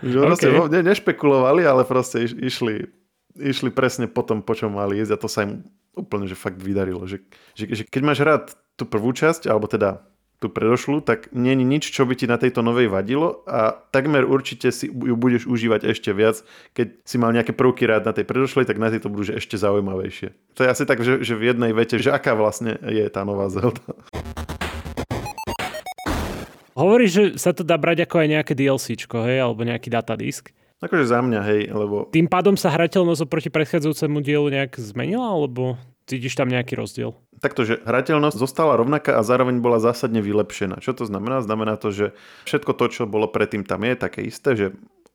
Že 0.02 0.18
okay. 0.26 0.58
ne, 0.74 0.82
nešpekulovali, 0.82 1.62
ale 1.62 1.86
proste 1.86 2.26
iš, 2.26 2.34
išli, 2.34 2.90
išli 3.38 3.70
presne 3.70 4.10
po 4.10 4.26
tom, 4.26 4.42
po 4.42 4.58
čom 4.58 4.74
mali 4.74 4.98
jesť 4.98 5.14
a 5.14 5.22
to 5.22 5.30
sa 5.30 5.46
im 5.46 5.62
úplne 5.94 6.26
že 6.26 6.34
fakt 6.34 6.58
vydarilo. 6.58 7.06
Že, 7.06 7.22
že, 7.54 7.66
že 7.70 7.84
keď 7.86 8.02
máš 8.02 8.20
rád 8.26 8.44
tú 8.74 8.90
prvú 8.90 9.14
časť, 9.14 9.46
alebo 9.46 9.70
teda 9.70 10.02
tú 10.42 10.50
predošlu, 10.50 11.06
tak 11.06 11.30
nie 11.30 11.54
je 11.54 11.62
nič, 11.62 11.84
čo 11.94 12.10
by 12.10 12.18
ti 12.18 12.26
na 12.26 12.42
tejto 12.42 12.66
novej 12.66 12.90
vadilo 12.90 13.46
a 13.46 13.78
takmer 13.94 14.26
určite 14.26 14.74
si 14.74 14.90
ju 14.90 15.14
budeš 15.14 15.46
užívať 15.46 15.86
ešte 15.86 16.10
viac. 16.18 16.42
Keď 16.74 17.06
si 17.06 17.22
mal 17.22 17.30
nejaké 17.30 17.54
prvky 17.54 17.86
rád 17.86 18.10
na 18.10 18.14
tej 18.18 18.26
predošlej, 18.26 18.66
tak 18.66 18.81
na 18.81 18.90
tejto 18.90 19.14
budú 19.14 19.38
ešte 19.38 19.62
zaujímavejšie. 19.62 20.33
To 20.57 20.66
je 20.66 20.69
asi 20.74 20.83
tak, 20.90 21.06
že, 21.06 21.21
že 21.21 21.38
v 21.38 21.54
jednej 21.54 21.78
vete, 21.78 22.02
že 22.02 22.10
aká 22.10 22.33
vlastne 22.33 22.81
je 22.81 23.06
tá 23.14 23.21
nová 23.21 23.54
Zelda. 23.54 23.86
Hovoríš, 26.74 27.12
že 27.14 27.24
sa 27.38 27.54
to 27.54 27.62
dá 27.62 27.78
brať 27.78 28.10
ako 28.10 28.26
aj 28.26 28.28
nejaké 28.42 28.54
DLCčko, 28.57 29.21
hej, 29.30 29.45
alebo 29.45 29.62
nejaký 29.62 29.94
datadisk. 29.94 30.50
Akože 30.81 31.06
za 31.06 31.21
mňa, 31.21 31.42
hej, 31.45 31.62
lebo... 31.69 32.10
Tým 32.10 32.26
pádom 32.26 32.57
sa 32.57 32.74
hrateľnosť 32.74 33.30
oproti 33.30 33.54
predchádzajúcemu 33.54 34.18
dielu 34.26 34.48
nejak 34.50 34.81
zmenila, 34.81 35.30
alebo 35.30 35.78
cítiš 36.11 36.35
tam 36.35 36.51
nejaký 36.51 36.75
rozdiel? 36.75 37.15
Takto, 37.39 37.63
že 37.63 37.80
hrateľnosť 37.87 38.35
zostala 38.35 38.75
rovnaká 38.75 39.15
a 39.15 39.23
zároveň 39.23 39.63
bola 39.63 39.80
zásadne 39.80 40.19
vylepšená. 40.19 40.83
Čo 40.83 40.91
to 40.91 41.07
znamená? 41.07 41.39
Znamená 41.39 41.80
to, 41.80 41.95
že 41.95 42.06
všetko 42.44 42.75
to, 42.75 42.85
čo 42.91 43.01
bolo 43.07 43.31
predtým 43.31 43.63
tam 43.63 43.87
je 43.87 43.95
také 43.95 44.27
isté, 44.27 44.59
že 44.59 44.68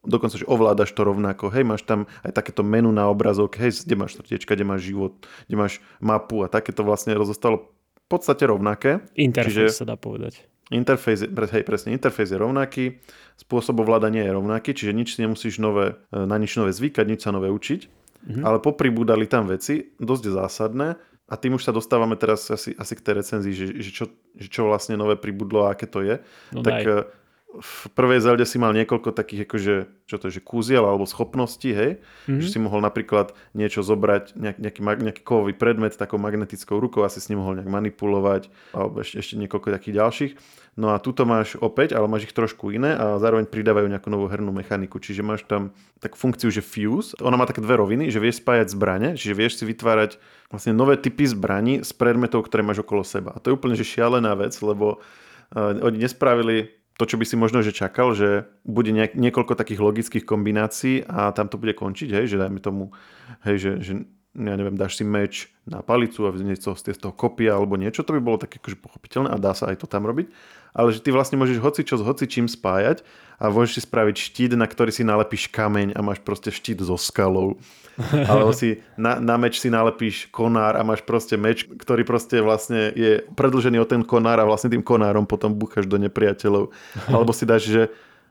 dokonca, 0.06 0.40
že 0.40 0.48
ovládaš 0.48 0.94
to 0.96 1.04
rovnako. 1.04 1.52
Hej, 1.52 1.68
máš 1.68 1.82
tam 1.84 2.08
aj 2.24 2.32
takéto 2.32 2.64
menu 2.64 2.88
na 2.94 3.10
obrazok, 3.12 3.60
hej, 3.60 3.84
kde 3.84 3.94
máš 3.98 4.16
srdiečka, 4.16 4.56
kde 4.56 4.64
máš 4.64 4.88
život, 4.88 5.12
kde 5.50 5.56
máš 5.58 5.84
mapu 6.00 6.46
a 6.46 6.48
takéto 6.48 6.86
vlastne 6.86 7.12
rozostalo 7.12 7.74
v 7.76 8.06
podstate 8.08 8.46
rovnaké. 8.46 9.02
Interfejs 9.18 9.82
sa 9.82 9.84
dá 9.84 9.98
povedať. 9.98 10.46
Interfejs, 10.66 11.30
hej, 11.30 11.62
presne, 11.62 11.94
interfejs 11.94 12.34
je 12.34 12.38
rovnaký, 12.42 12.98
spôsob 13.38 13.86
ovládania 13.86 14.26
je 14.26 14.34
rovnaký, 14.34 14.74
čiže 14.74 14.90
nič 14.90 15.14
si 15.14 15.22
nemusíš 15.22 15.62
nové, 15.62 15.94
na 16.10 16.34
nič 16.42 16.58
nové 16.58 16.74
zvykať, 16.74 17.06
nič 17.06 17.22
sa 17.22 17.30
nové 17.30 17.54
učiť, 17.54 17.86
mm-hmm. 18.26 18.42
ale 18.42 18.58
popribúdali 18.58 19.30
tam 19.30 19.46
veci, 19.46 19.94
dosť 19.96 20.24
zásadné, 20.34 20.88
a 21.26 21.34
tým 21.34 21.58
už 21.58 21.66
sa 21.66 21.74
dostávame 21.74 22.14
teraz 22.14 22.46
asi, 22.54 22.70
asi 22.78 22.94
k 22.94 23.02
tej 23.02 23.14
recenzii, 23.18 23.54
že, 23.54 23.66
že, 23.82 23.90
čo, 23.90 24.04
že 24.38 24.46
čo 24.46 24.70
vlastne 24.70 24.94
nové 24.94 25.18
pribudlo 25.18 25.66
a 25.66 25.74
aké 25.74 25.90
to 25.90 25.98
je. 25.98 26.22
No 26.54 26.62
tak 26.62 26.86
daj. 26.86 27.10
Eh, 27.56 27.62
v 27.62 27.88
prvej 27.96 28.20
Zelde 28.20 28.44
si 28.44 28.60
mal 28.60 28.76
niekoľko 28.76 29.16
takých, 29.16 29.48
akože, 29.48 29.74
čo 30.04 30.16
to 30.20 30.28
je, 30.28 30.38
že 30.38 30.42
kúziel 30.44 30.84
alebo 30.84 31.08
schopností, 31.08 31.72
hej? 31.72 31.90
Mm-hmm. 32.28 32.40
Že 32.44 32.48
si 32.52 32.58
mohol 32.60 32.84
napríklad 32.84 33.32
niečo 33.56 33.80
zobrať, 33.80 34.36
nejak, 34.36 34.58
nejaký, 34.60 34.80
nejaký 34.84 35.22
kovový 35.24 35.56
predmet 35.56 35.96
takou 35.96 36.20
magnetickou 36.20 36.76
rukou, 36.76 37.02
asi 37.02 37.18
s 37.18 37.32
ním 37.32 37.40
mohol 37.40 37.56
nejak 37.58 37.70
manipulovať, 37.70 38.52
alebo 38.76 39.00
ešte, 39.00 39.18
ešte 39.20 39.34
niekoľko 39.40 39.72
takých 39.72 39.96
ďalších. 39.96 40.32
No 40.76 40.92
a 40.92 41.00
tuto 41.00 41.24
máš 41.24 41.56
opäť, 41.56 41.96
ale 41.96 42.04
máš 42.04 42.28
ich 42.28 42.36
trošku 42.36 42.68
iné 42.68 42.92
a 42.92 43.16
zároveň 43.16 43.48
pridávajú 43.48 43.88
nejakú 43.88 44.12
novú 44.12 44.28
hernú 44.28 44.52
mechaniku. 44.52 45.00
Čiže 45.00 45.24
máš 45.24 45.48
tam 45.48 45.72
takú 46.04 46.20
funkciu, 46.20 46.52
že 46.52 46.60
fuse. 46.60 47.16
Ona 47.24 47.40
má 47.40 47.48
také 47.48 47.64
dve 47.64 47.80
roviny, 47.80 48.12
že 48.12 48.20
vieš 48.20 48.44
spájať 48.44 48.76
zbrane, 48.76 49.08
čiže 49.16 49.32
vieš 49.32 49.56
si 49.56 49.64
vytvárať 49.64 50.20
vlastne 50.52 50.76
nové 50.76 51.00
typy 51.00 51.24
zbraní 51.24 51.80
z 51.80 51.90
predmetov, 51.96 52.44
ktoré 52.44 52.60
máš 52.60 52.84
okolo 52.84 53.08
seba. 53.08 53.32
A 53.32 53.40
to 53.40 53.48
je 53.48 53.56
úplne 53.56 53.72
že 53.72 53.88
šialená 53.88 54.36
vec, 54.36 54.52
lebo 54.60 55.00
uh, 55.00 55.80
oni 55.80 55.96
nespravili 55.96 56.76
to, 56.96 57.04
čo 57.04 57.20
by 57.20 57.24
si 57.28 57.36
možno 57.36 57.60
že 57.60 57.76
čakal, 57.76 58.16
že 58.16 58.48
bude 58.64 58.88
niekoľko 58.92 59.52
takých 59.52 59.84
logických 59.84 60.24
kombinácií 60.24 61.04
a 61.04 61.30
tam 61.36 61.52
to 61.52 61.60
bude 61.60 61.76
končiť, 61.76 62.08
hej, 62.08 62.24
že 62.32 62.40
dajme 62.40 62.60
tomu, 62.60 62.96
hej, 63.44 63.56
že, 63.60 63.72
že 63.84 63.92
ja 64.36 64.54
neviem, 64.54 64.76
dáš 64.76 65.00
si 65.00 65.04
meč 65.04 65.48
na 65.64 65.80
palicu 65.80 66.28
a 66.28 66.30
niečo 66.36 66.76
z 66.76 66.92
toho 67.00 67.16
kopia 67.16 67.56
alebo 67.56 67.80
niečo, 67.80 68.04
to 68.04 68.12
by 68.12 68.20
bolo 68.20 68.36
také 68.36 68.60
akože 68.60 68.76
pochopiteľné 68.78 69.32
a 69.32 69.40
dá 69.40 69.56
sa 69.56 69.72
aj 69.72 69.80
to 69.80 69.86
tam 69.88 70.04
robiť. 70.04 70.28
Ale 70.76 70.92
že 70.92 71.00
ty 71.00 71.08
vlastne 71.08 71.40
môžeš 71.40 71.58
hoci 71.64 71.80
čo 71.88 71.96
s 71.96 72.04
hoci 72.04 72.28
čím 72.28 72.44
spájať 72.44 73.00
a 73.40 73.48
môžeš 73.48 73.80
si 73.80 73.82
spraviť 73.88 74.16
štít, 74.20 74.52
na 74.60 74.68
ktorý 74.68 74.92
si 74.92 75.08
nalepíš 75.08 75.48
kameň 75.48 75.96
a 75.96 76.00
máš 76.04 76.20
proste 76.20 76.52
štít 76.52 76.84
so 76.84 77.00
skalou. 77.00 77.56
Alebo 78.28 78.52
si 78.52 78.84
na, 79.00 79.16
na 79.16 79.40
meč 79.40 79.56
si 79.56 79.72
nalepíš 79.72 80.28
konár 80.28 80.76
a 80.76 80.84
máš 80.84 81.00
proste 81.00 81.40
meč, 81.40 81.64
ktorý 81.64 82.04
proste 82.04 82.44
vlastne 82.44 82.92
je 82.92 83.24
predlžený 83.32 83.80
o 83.80 83.88
ten 83.88 84.04
konár 84.04 84.36
a 84.36 84.44
vlastne 84.44 84.68
tým 84.68 84.84
konárom 84.84 85.24
potom 85.24 85.56
búchaš 85.56 85.88
do 85.88 85.96
nepriateľov. 85.96 86.68
Alebo 87.08 87.32
si 87.32 87.48
dáš, 87.48 87.72
že 87.72 87.82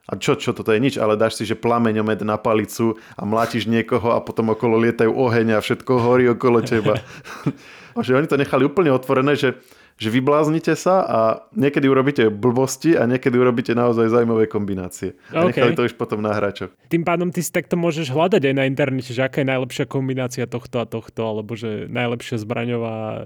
a 0.05 0.13
čo, 0.21 0.37
čo, 0.37 0.53
toto 0.53 0.69
je 0.69 0.77
nič, 0.77 1.01
ale 1.01 1.17
dáš 1.17 1.41
si, 1.41 1.49
že 1.49 1.57
plameňomet 1.57 2.21
na 2.21 2.37
palicu 2.37 2.93
a 3.17 3.25
mlátiš 3.25 3.65
niekoho 3.65 4.13
a 4.13 4.21
potom 4.21 4.53
okolo 4.53 4.77
lietajú 4.77 5.09
oheň 5.09 5.57
a 5.57 5.63
všetko 5.65 5.91
horí 5.97 6.29
okolo 6.29 6.61
teba. 6.61 7.01
a 7.97 7.99
že 8.05 8.13
oni 8.13 8.29
to 8.29 8.37
nechali 8.37 8.69
úplne 8.69 8.93
otvorené, 8.93 9.33
že, 9.33 9.57
že 9.97 10.13
vybláznite 10.13 10.77
sa 10.77 11.01
a 11.01 11.19
niekedy 11.57 11.89
urobíte 11.89 12.29
blbosti 12.29 12.93
a 12.93 13.09
niekedy 13.09 13.33
urobíte 13.33 13.73
naozaj 13.73 14.13
zaujímavé 14.13 14.45
kombinácie. 14.45 15.17
A 15.33 15.49
okay. 15.49 15.57
nechali 15.57 15.73
to 15.73 15.89
už 15.89 15.97
potom 15.97 16.21
na 16.21 16.37
hráčov. 16.37 16.69
Tým 16.85 17.01
pádom 17.01 17.33
ty 17.33 17.41
si 17.41 17.49
takto 17.49 17.73
môžeš 17.73 18.13
hľadať 18.13 18.45
aj 18.45 18.55
na 18.61 18.69
internete, 18.69 19.09
že 19.09 19.25
aká 19.25 19.41
je 19.41 19.49
najlepšia 19.49 19.89
kombinácia 19.89 20.45
tohto 20.45 20.77
a 20.81 20.85
tohto, 20.85 21.25
alebo 21.25 21.57
že 21.57 21.89
najlepšia 21.89 22.37
zbraňová 22.45 23.25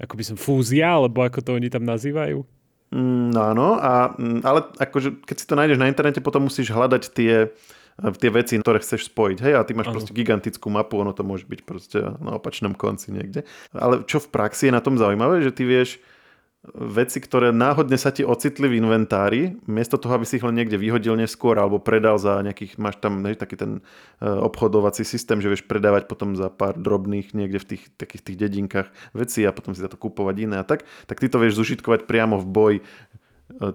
ako 0.00 0.16
by 0.16 0.24
som 0.24 0.36
fúzia, 0.40 0.96
alebo 0.96 1.20
ako 1.20 1.44
to 1.44 1.50
oni 1.60 1.68
tam 1.68 1.84
nazývajú. 1.84 2.40
Mm, 2.90 3.30
no 3.30 3.40
áno, 3.54 3.68
a, 3.78 4.10
mm, 4.18 4.42
ale 4.42 4.66
akože, 4.82 5.22
keď 5.22 5.36
si 5.38 5.46
to 5.46 5.54
nájdeš 5.54 5.78
na 5.78 5.86
internete, 5.86 6.18
potom 6.18 6.50
musíš 6.50 6.74
hľadať 6.74 7.02
tie, 7.14 7.46
e, 8.02 8.08
tie 8.18 8.30
veci, 8.34 8.58
ktoré 8.58 8.82
chceš 8.82 9.06
spojiť. 9.06 9.38
Hej, 9.46 9.54
a 9.54 9.62
ty 9.62 9.78
máš 9.78 9.94
ano. 9.94 10.02
proste 10.02 10.10
gigantickú 10.10 10.66
mapu, 10.74 10.98
ono 10.98 11.14
to 11.14 11.22
môže 11.22 11.46
byť 11.46 11.60
proste 11.62 12.02
na 12.18 12.42
opačnom 12.42 12.74
konci 12.74 13.14
niekde. 13.14 13.46
Ale 13.70 14.02
čo 14.10 14.18
v 14.18 14.34
praxi 14.34 14.68
je 14.68 14.74
na 14.74 14.82
tom 14.82 14.98
zaujímavé, 14.98 15.38
že 15.38 15.54
ty 15.54 15.62
vieš 15.62 16.02
veci, 16.76 17.24
ktoré 17.24 17.56
náhodne 17.56 17.96
sa 17.96 18.12
ti 18.12 18.20
ocitli 18.20 18.68
v 18.68 18.84
inventári, 18.84 19.56
miesto 19.64 19.96
toho, 19.96 20.20
aby 20.20 20.28
si 20.28 20.36
ich 20.36 20.44
len 20.44 20.52
niekde 20.52 20.76
vyhodil 20.76 21.16
neskôr 21.16 21.56
alebo 21.56 21.80
predal 21.80 22.20
za 22.20 22.44
nejakých, 22.44 22.76
máš 22.76 23.00
tam 23.00 23.24
ne, 23.24 23.32
taký 23.32 23.56
ten 23.56 23.80
uh, 23.80 24.44
obchodovací 24.44 25.00
systém, 25.00 25.40
že 25.40 25.48
vieš 25.48 25.64
predávať 25.64 26.04
potom 26.04 26.36
za 26.36 26.52
pár 26.52 26.76
drobných 26.76 27.32
niekde 27.32 27.64
v 27.64 27.68
tých 27.74 27.82
takých 27.96 28.22
tých 28.28 28.36
dedinkách 28.36 28.88
veci 29.16 29.48
a 29.48 29.56
potom 29.56 29.72
si 29.72 29.80
za 29.80 29.88
to 29.88 29.96
kúpovať 29.96 30.36
iné 30.36 30.56
a 30.60 30.64
tak, 30.68 30.84
tak 31.08 31.16
ty 31.24 31.32
to 31.32 31.40
vieš 31.40 31.56
zužitkovať 31.56 32.04
priamo 32.04 32.36
v 32.36 32.46
boji. 32.46 32.78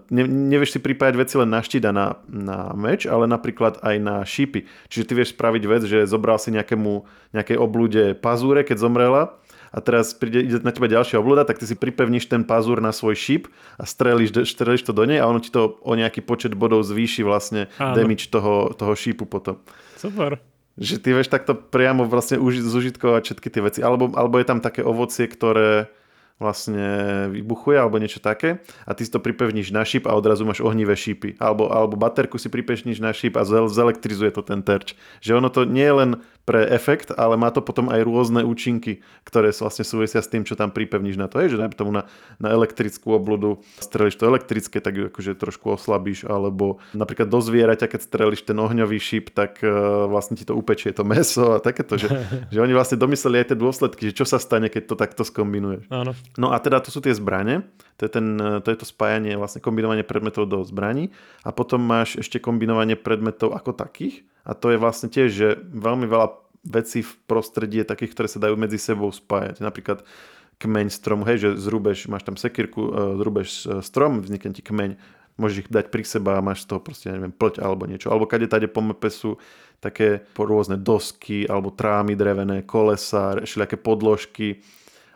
Ne, 0.08 0.24
nevieš 0.24 0.78
si 0.78 0.80
pripájať 0.80 1.16
veci 1.20 1.36
len 1.36 1.52
na 1.52 1.60
štít 1.60 1.84
a 1.90 1.92
na, 1.92 2.08
na 2.32 2.72
meč, 2.78 3.04
ale 3.10 3.28
napríklad 3.28 3.82
aj 3.84 3.96
na 4.00 4.24
šípy. 4.24 4.70
Čiže 4.88 5.06
ty 5.10 5.14
vieš 5.18 5.36
spraviť 5.36 5.64
vec, 5.68 5.84
že 5.84 6.08
zobral 6.08 6.40
si 6.40 6.54
nejakému, 6.54 7.04
nejakej 7.36 7.58
oblúde 7.60 8.16
pazúre, 8.16 8.64
keď 8.64 8.78
zomrela 8.80 9.36
a 9.72 9.78
teraz 9.82 10.14
príde, 10.14 10.42
ide 10.42 10.58
na 10.62 10.74
teba 10.74 10.90
ďalšia 10.90 11.22
obluda, 11.22 11.46
tak 11.46 11.62
ty 11.62 11.66
si 11.66 11.78
pripevníš 11.78 12.30
ten 12.30 12.46
pazúr 12.46 12.82
na 12.82 12.92
svoj 12.92 13.18
šíp 13.18 13.44
a 13.80 13.84
strelíš, 13.86 14.36
strelíš 14.46 14.86
to 14.86 14.94
do 14.94 15.06
nej 15.06 15.22
a 15.22 15.30
ono 15.30 15.42
ti 15.42 15.50
to 15.50 15.80
o 15.82 15.94
nejaký 15.94 16.22
počet 16.22 16.54
bodov 16.54 16.86
zvýši 16.86 17.26
vlastne 17.26 17.72
Áno. 17.82 17.96
damage 17.98 18.30
toho, 18.30 18.74
toho 18.74 18.94
šípu 18.94 19.26
potom. 19.26 19.62
Super. 19.98 20.42
Že 20.76 20.96
ty 21.00 21.10
vieš 21.16 21.32
takto 21.32 21.56
priamo 21.56 22.04
vlastne 22.04 22.36
zužitkovať 22.44 23.22
všetky 23.32 23.48
tie 23.48 23.62
veci. 23.64 23.80
Alebo, 23.80 24.12
alebo 24.12 24.36
je 24.38 24.48
tam 24.48 24.60
také 24.60 24.84
ovocie, 24.84 25.24
ktoré 25.24 25.88
vlastne 26.36 26.86
vybuchuje 27.32 27.80
alebo 27.80 27.96
niečo 27.96 28.20
také 28.20 28.60
a 28.84 28.92
ty 28.92 29.08
si 29.08 29.12
to 29.12 29.24
pripevníš 29.24 29.72
na 29.72 29.88
šíp 29.88 30.04
a 30.04 30.16
odrazu 30.20 30.44
máš 30.44 30.60
ohnivé 30.60 30.92
šípy. 30.92 31.40
Alebo, 31.40 31.72
alebo 31.72 31.96
baterku 31.96 32.36
si 32.36 32.52
pripevníš 32.52 33.00
na 33.00 33.16
šíp 33.16 33.40
a 33.40 33.48
zelektrizuje 33.48 34.36
to 34.36 34.44
ten 34.44 34.60
terč. 34.60 35.00
Že 35.24 35.40
ono 35.40 35.48
to 35.48 35.64
nie 35.64 35.88
je 35.88 35.96
len 35.96 36.12
pre 36.46 36.62
efekt, 36.70 37.10
ale 37.10 37.40
má 37.42 37.50
to 37.50 37.64
potom 37.64 37.90
aj 37.90 38.06
rôzne 38.06 38.46
účinky, 38.46 39.02
ktoré 39.26 39.50
vlastne 39.50 39.82
súvisia 39.82 40.22
s 40.22 40.30
tým, 40.30 40.46
čo 40.46 40.54
tam 40.54 40.70
pripevníš 40.70 41.18
na 41.18 41.26
to. 41.26 41.42
Je, 41.42 41.56
že 41.56 41.60
dajme 41.60 41.74
tomu 41.74 41.92
na, 41.96 42.06
na 42.38 42.54
elektrickú 42.54 43.18
obludu 43.18 43.66
streliš 43.82 44.22
to 44.22 44.30
elektrické, 44.30 44.78
tak 44.78 44.94
ju 44.94 45.10
akože 45.10 45.34
trošku 45.40 45.74
oslabíš, 45.74 46.30
alebo 46.30 46.78
napríklad 46.94 47.34
do 47.34 47.42
zvieraťa, 47.42 47.90
keď 47.90 48.02
streliš 48.06 48.46
ten 48.46 48.62
ohňový 48.62 49.02
šíp, 49.02 49.34
tak 49.34 49.58
uh, 49.66 50.06
vlastne 50.06 50.38
ti 50.38 50.46
to 50.46 50.54
upečie 50.54 50.94
to 50.94 51.02
meso 51.02 51.58
a 51.58 51.64
takéto, 51.64 51.98
že, 51.98 52.14
že 52.54 52.62
oni 52.62 52.78
vlastne 52.78 53.02
domysleli 53.02 53.42
aj 53.42 53.48
tie 53.50 53.58
dôsledky, 53.58 54.02
že 54.14 54.18
čo 54.22 54.26
sa 54.30 54.38
stane, 54.38 54.70
keď 54.70 54.94
to 54.94 54.96
takto 55.00 55.26
skombinuješ. 55.26 55.90
Áno. 55.90 56.14
No 56.36 56.52
a 56.52 56.60
teda 56.60 56.82
to 56.84 56.92
sú 56.92 57.00
tie 57.00 57.16
zbranie, 57.16 57.64
to 57.96 58.06
je, 58.06 58.12
ten, 58.12 58.36
to 58.36 58.68
je 58.68 58.78
to 58.78 58.88
spájanie, 58.88 59.40
vlastne 59.40 59.64
kombinovanie 59.64 60.04
predmetov 60.04 60.52
do 60.52 60.60
zbraní. 60.68 61.16
A 61.48 61.56
potom 61.56 61.80
máš 61.80 62.20
ešte 62.20 62.44
kombinovanie 62.44 63.00
predmetov 63.00 63.56
ako 63.56 63.72
takých, 63.72 64.28
a 64.46 64.54
to 64.54 64.76
je 64.76 64.78
vlastne 64.78 65.10
tiež, 65.10 65.30
že 65.32 65.48
veľmi 65.74 66.06
veľa 66.06 66.38
vecí 66.66 67.02
v 67.02 67.14
prostredí 67.30 67.82
je 67.82 67.90
takých, 67.90 68.14
ktoré 68.14 68.28
sa 68.30 68.42
dajú 68.42 68.58
medzi 68.58 68.78
sebou 68.78 69.10
spájať. 69.10 69.62
Napríklad 69.62 70.06
kmeň 70.62 70.88
stromu, 70.94 71.26
hej, 71.30 71.38
že 71.42 71.50
zrúbeš, 71.62 72.08
máš 72.08 72.24
tam 72.26 72.38
sekírku, 72.38 72.82
e, 72.82 72.92
zrúbeš 73.22 73.50
e, 73.50 73.86
strom, 73.86 74.22
vznikne 74.24 74.56
ti 74.56 74.64
kmeň, 74.64 74.98
môžeš 75.36 75.68
ich 75.68 75.70
dať 75.70 75.92
pri 75.92 76.04
seba 76.08 76.40
a 76.40 76.46
máš 76.46 76.64
z 76.64 76.74
toho 76.74 76.80
proste, 76.80 77.12
neviem, 77.12 77.34
plť 77.34 77.60
alebo 77.60 77.84
niečo. 77.86 78.08
Alebo 78.08 78.30
kade 78.30 78.48
tade 78.48 78.72
po 78.72 78.80
mepe 78.80 79.12
sú 79.12 79.36
také 79.84 80.24
rôzne 80.40 80.80
dosky 80.80 81.44
alebo 81.46 81.76
trámy 81.76 82.16
drevené, 82.16 82.64
kolesa, 82.64 83.44
všelijaké 83.44 83.76
podložky 83.76 84.64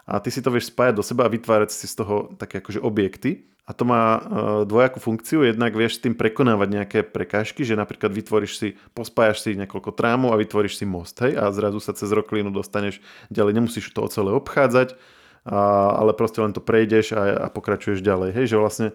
a 0.09 0.17
ty 0.17 0.33
si 0.33 0.41
to 0.41 0.49
vieš 0.49 0.73
spájať 0.73 0.97
do 0.97 1.05
seba 1.05 1.29
a 1.29 1.33
vytvárať 1.33 1.69
si 1.69 1.85
z 1.85 2.01
toho 2.01 2.33
také 2.41 2.65
akože 2.65 2.81
objekty 2.81 3.45
a 3.69 3.71
to 3.77 3.85
má 3.85 4.17
e, 4.17 4.19
dvojakú 4.65 4.97
funkciu. 4.97 5.45
Jednak 5.45 5.77
vieš 5.77 6.01
s 6.01 6.03
tým 6.09 6.17
prekonávať 6.17 6.67
nejaké 6.73 6.99
prekážky, 7.05 7.61
že 7.61 7.77
napríklad 7.77 8.09
vytvoríš 8.09 8.53
si, 8.57 8.67
pospájaš 8.97 9.45
si 9.45 9.53
niekoľko 9.53 9.93
trámov 9.93 10.33
a 10.33 10.41
vytvoríš 10.41 10.81
si 10.81 10.89
most, 10.89 11.21
hej, 11.21 11.37
a 11.37 11.53
zrazu 11.53 11.77
sa 11.77 11.93
cez 11.93 12.09
roklinu 12.09 12.49
dostaneš 12.49 12.97
ďalej. 13.29 13.61
Nemusíš 13.61 13.93
to 13.93 14.09
celé 14.09 14.33
obchádzať, 14.33 14.97
a, 15.45 15.59
ale 16.01 16.17
proste 16.17 16.41
len 16.41 16.49
to 16.49 16.65
prejdeš 16.65 17.13
a, 17.13 17.45
a 17.45 17.47
pokračuješ 17.53 18.01
ďalej. 18.01 18.33
Hej, 18.33 18.45
že 18.49 18.57
vlastne 18.57 18.87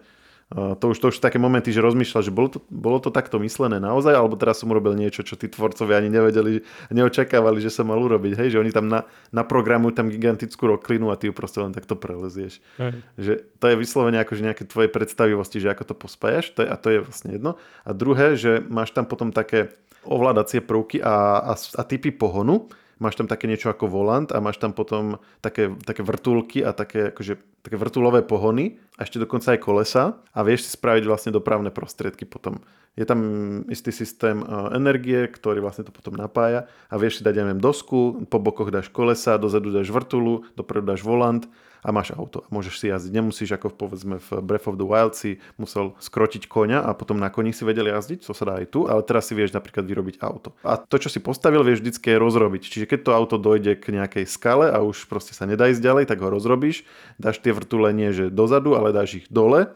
to 0.53 0.93
už, 0.93 0.97
to 1.01 1.09
už 1.09 1.17
také 1.17 1.41
momenty, 1.41 1.73
že 1.73 1.81
rozmýšľa, 1.81 2.21
že 2.21 2.29
bolo 2.29 2.53
to, 2.53 2.59
bolo 2.69 3.01
to 3.01 3.09
takto 3.09 3.41
myslené 3.41 3.81
naozaj, 3.81 4.13
alebo 4.13 4.37
teraz 4.37 4.61
som 4.61 4.69
urobil 4.69 4.93
niečo, 4.93 5.25
čo 5.25 5.33
tí 5.33 5.49
tvorcovia 5.49 5.97
ani 5.97 6.13
nevedeli, 6.13 6.61
neočakávali, 6.93 7.57
že 7.57 7.73
sa 7.73 7.81
mal 7.81 7.97
urobiť. 7.97 8.37
Hej, 8.37 8.53
že 8.53 8.61
oni 8.61 8.69
tam 8.69 8.85
na, 8.85 9.09
naprogramujú 9.33 9.97
tam 9.97 10.13
gigantickú 10.13 10.69
roklinu 10.69 11.09
a 11.09 11.17
ty 11.17 11.29
ju 11.29 11.33
proste 11.33 11.65
len 11.65 11.73
takto 11.73 11.97
prelezieš. 11.97 12.61
Hej. 12.77 12.93
Že 13.17 13.33
to 13.57 13.65
je 13.73 13.75
vyslovene 13.81 14.21
akože 14.21 14.45
nejaké 14.45 14.63
tvoje 14.69 14.85
predstavivosti, 14.93 15.57
že 15.57 15.73
ako 15.73 15.83
to 15.89 15.95
pospájaš, 15.97 16.53
to 16.53 16.61
je, 16.61 16.69
a 16.69 16.75
to 16.77 16.87
je 16.93 16.99
vlastne 17.01 17.29
jedno. 17.33 17.57
A 17.81 17.89
druhé, 17.97 18.37
že 18.37 18.61
máš 18.69 18.93
tam 18.93 19.09
potom 19.09 19.33
také 19.33 19.73
ovládacie 20.05 20.61
prvky 20.61 21.01
a, 21.01 21.41
a, 21.41 21.53
a 21.57 21.81
typy 21.81 22.13
pohonu, 22.13 22.69
máš 22.99 23.19
tam 23.19 23.27
také 23.27 23.47
niečo 23.47 23.67
ako 23.67 23.91
volant 23.91 24.31
a 24.31 24.39
máš 24.39 24.59
tam 24.59 24.71
potom 24.71 25.19
také, 25.43 25.71
také 25.83 26.01
vrtulky 26.03 26.63
a 26.63 26.71
také, 26.71 27.11
akože, 27.11 27.63
také 27.63 27.75
vrtulové 27.75 28.23
pohony 28.23 28.79
a 28.95 29.03
ešte 29.03 29.19
dokonca 29.19 29.55
aj 29.55 29.59
kolesa 29.59 30.03
a 30.31 30.39
vieš 30.43 30.67
si 30.67 30.79
spraviť 30.79 31.03
vlastne 31.03 31.31
dopravné 31.35 31.71
prostriedky 31.71 32.23
potom. 32.23 32.63
Je 32.95 33.03
tam 33.03 33.19
istý 33.67 33.91
systém 33.91 34.39
e, 34.39 34.45
energie, 34.71 35.27
ktorý 35.27 35.59
vlastne 35.59 35.83
to 35.83 35.91
potom 35.91 36.15
napája 36.15 36.71
a 36.87 36.95
vieš 36.95 37.19
si 37.19 37.25
dať, 37.27 37.33
ja 37.35 37.43
neviem, 37.43 37.59
dosku, 37.59 38.23
po 38.31 38.39
bokoch 38.39 38.71
dáš 38.71 38.87
kolesa, 38.87 39.35
dozadu 39.35 39.75
dáš 39.75 39.91
vrtulu, 39.91 40.47
dopredu 40.55 40.87
dáš 40.87 41.03
volant 41.03 41.43
a 41.85 41.93
máš 41.93 42.17
auto. 42.17 42.41
Môžeš 42.49 42.81
si 42.81 42.85
jazdiť. 42.89 43.13
Nemusíš 43.13 43.53
ako 43.53 43.69
povedzme 43.69 44.17
v 44.17 44.29
Breath 44.41 44.65
of 44.65 44.81
the 44.81 44.87
Wild 44.89 45.13
si 45.13 45.37
musel 45.61 45.93
skrotiť 46.01 46.49
koňa 46.49 46.81
a 46.81 46.97
potom 46.97 47.21
na 47.21 47.29
koni 47.29 47.53
si 47.53 47.61
vedel 47.61 47.93
jazdiť, 47.93 48.25
to 48.25 48.33
sa 48.33 48.49
dá 48.49 48.53
aj 48.57 48.73
tu, 48.73 48.89
ale 48.89 49.05
teraz 49.05 49.29
si 49.29 49.37
vieš 49.37 49.53
napríklad 49.53 49.85
vyrobiť 49.85 50.17
auto. 50.25 50.57
A 50.65 50.81
to, 50.81 50.97
čo 50.97 51.13
si 51.13 51.21
postavil, 51.21 51.61
vieš 51.61 51.85
vždycky 51.85 52.17
rozrobiť. 52.17 52.65
Čiže 52.65 52.89
keď 52.89 52.99
to 53.05 53.11
auto 53.13 53.37
dojde 53.37 53.77
k 53.77 53.93
nejakej 53.93 54.25
skale 54.25 54.73
a 54.73 54.81
už 54.81 55.05
proste 55.05 55.37
sa 55.37 55.45
nedá 55.45 55.69
ísť 55.69 55.85
ďalej, 55.85 56.09
tak 56.09 56.25
ho 56.25 56.33
rozrobíš, 56.33 56.81
dáš 57.21 57.37
tie 57.37 57.53
vrtule 57.53 57.93
nie 57.93 58.09
že 58.09 58.33
dozadu, 58.33 58.73
ale 58.73 58.89
dáš 58.89 59.21
ich 59.21 59.27
dole 59.29 59.69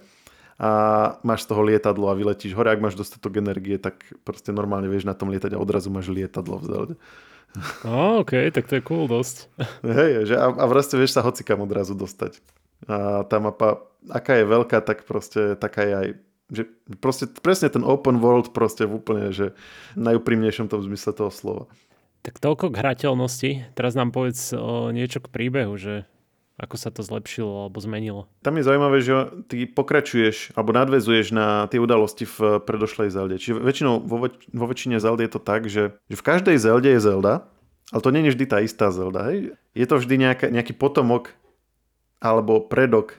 a 0.59 0.71
máš 1.23 1.47
z 1.47 1.55
toho 1.55 1.61
lietadlo 1.63 2.11
a 2.11 2.17
vyletíš 2.17 2.51
hore. 2.51 2.73
Ak 2.73 2.83
máš 2.83 2.99
dostatok 2.99 3.39
energie, 3.39 3.79
tak 3.79 4.03
proste 4.27 4.51
normálne 4.51 4.91
vieš 4.91 5.07
na 5.07 5.15
tom 5.15 5.31
lietať 5.31 5.55
a 5.55 5.61
odrazu 5.61 5.87
máš 5.87 6.11
lietadlo 6.11 6.59
v 6.59 6.65
Zelde. 6.67 6.95
Oh, 7.81 8.21
OK, 8.21 8.53
tak 8.53 8.69
to 8.69 8.77
je 8.77 8.83
cool 8.85 9.09
dosť. 9.09 9.49
Hej, 9.81 10.29
že 10.29 10.35
a, 10.37 10.53
a 10.53 10.65
proste 10.69 10.95
vieš 10.95 11.17
sa 11.17 11.25
hocikam 11.25 11.65
odrazu 11.65 11.97
dostať. 11.97 12.37
A 12.85 13.25
tá 13.25 13.41
mapa, 13.41 13.83
aká 14.07 14.39
je 14.39 14.45
veľká, 14.45 14.79
tak 14.85 15.03
proste 15.03 15.57
taká 15.57 15.81
je 15.83 15.93
aj 15.95 16.07
že 16.49 16.65
proste, 16.97 17.29
presne 17.29 17.69
ten 17.69 17.85
open 17.85 18.17
world 18.17 18.57
proste 18.57 18.89
v 18.89 18.97
úplne, 18.97 19.29
že 19.29 19.53
najúprimnejšom 19.93 20.65
tom 20.65 20.81
zmysle 20.81 21.13
toho 21.13 21.29
slova. 21.29 21.63
Tak 22.25 22.41
toľko 22.41 22.73
k 22.73 22.79
hrateľnosti. 22.81 23.51
Teraz 23.77 23.93
nám 23.93 24.11
povedz 24.11 24.51
o 24.57 24.89
niečo 24.89 25.21
k 25.21 25.31
príbehu, 25.31 25.77
že 25.77 26.09
ako 26.59 26.75
sa 26.75 26.91
to 26.91 26.99
zlepšilo 26.99 27.65
alebo 27.65 27.79
zmenilo. 27.79 28.27
Tam 28.43 28.59
je 28.59 28.67
zaujímavé, 28.67 28.99
že 28.99 29.15
ty 29.47 29.63
pokračuješ 29.63 30.51
alebo 30.59 30.75
nadvezuješ 30.75 31.31
na 31.31 31.71
tie 31.71 31.79
udalosti 31.79 32.27
v 32.27 32.59
predošlej 32.59 33.09
Zelde. 33.15 33.39
Čiže 33.39 33.63
väčšinou 33.63 34.03
vo, 34.03 34.27
väč- 34.27 34.51
vo 34.51 34.67
väčšine 34.67 34.99
Zeldy 34.99 35.25
je 35.25 35.31
to 35.31 35.41
tak, 35.41 35.71
že, 35.71 35.95
že 36.11 36.15
v 36.19 36.25
každej 36.27 36.59
Zelde 36.59 36.91
je 36.91 36.99
Zelda, 36.99 37.47
ale 37.95 38.01
to 38.03 38.11
nie 38.11 38.27
je 38.27 38.35
vždy 38.35 38.45
tá 38.45 38.59
istá 38.59 38.91
Zelda. 38.91 39.31
Hej? 39.31 39.55
Je 39.71 39.85
to 39.87 39.95
vždy 39.97 40.15
nejaká, 40.19 40.51
nejaký 40.51 40.75
potomok 40.75 41.31
alebo 42.19 42.59
predok 42.59 43.15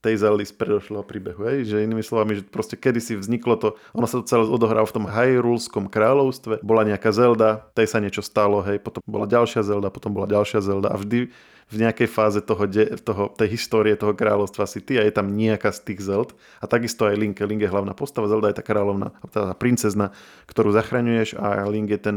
tej 0.00 0.16
Zeldy 0.16 0.48
z 0.48 0.56
predošlého 0.56 1.04
príbehu. 1.04 1.44
Hej? 1.44 1.68
Že 1.68 1.84
inými 1.84 2.00
slovami, 2.00 2.40
že 2.40 2.48
proste 2.48 2.80
kedysi 2.80 3.20
vzniklo 3.20 3.60
to, 3.60 3.68
ono 3.92 4.08
sa 4.08 4.24
to 4.24 4.24
celé 4.24 4.48
odohralo 4.48 4.88
v 4.88 4.96
tom 4.96 5.04
Hyrulskom 5.04 5.92
kráľovstve, 5.92 6.64
bola 6.64 6.88
nejaká 6.88 7.12
Zelda, 7.12 7.68
tej 7.76 7.92
sa 7.92 8.00
niečo 8.00 8.24
stalo, 8.24 8.64
hej, 8.64 8.80
potom 8.80 9.04
bola 9.04 9.28
ďalšia 9.28 9.60
Zelda, 9.60 9.92
potom 9.92 10.16
bola 10.16 10.24
ďalšia 10.24 10.64
Zelda 10.64 10.88
a 10.88 10.96
vždy 10.96 11.28
v 11.70 11.76
nejakej 11.86 12.08
fáze 12.10 12.42
toho, 12.42 12.66
de, 12.66 12.98
toho, 12.98 13.30
tej 13.30 13.54
histórie 13.54 13.94
toho 13.94 14.10
kráľovstva 14.10 14.66
si 14.66 14.82
ty 14.82 14.98
a 14.98 15.06
je 15.06 15.14
tam 15.14 15.30
nejaká 15.30 15.70
z 15.70 15.86
tých 15.86 16.02
Zeld. 16.02 16.34
A 16.58 16.66
takisto 16.66 17.06
aj 17.06 17.14
Link. 17.14 17.38
Link 17.38 17.62
je 17.62 17.70
hlavná 17.70 17.94
postava, 17.94 18.26
Zelda 18.26 18.50
je 18.50 18.58
tá 18.58 18.64
kráľovná, 18.66 19.14
tá 19.30 19.54
princezna, 19.54 20.10
ktorú 20.50 20.74
zachraňuješ 20.74 21.38
a 21.38 21.62
Link 21.70 21.94
je 21.94 22.00
ten 22.02 22.16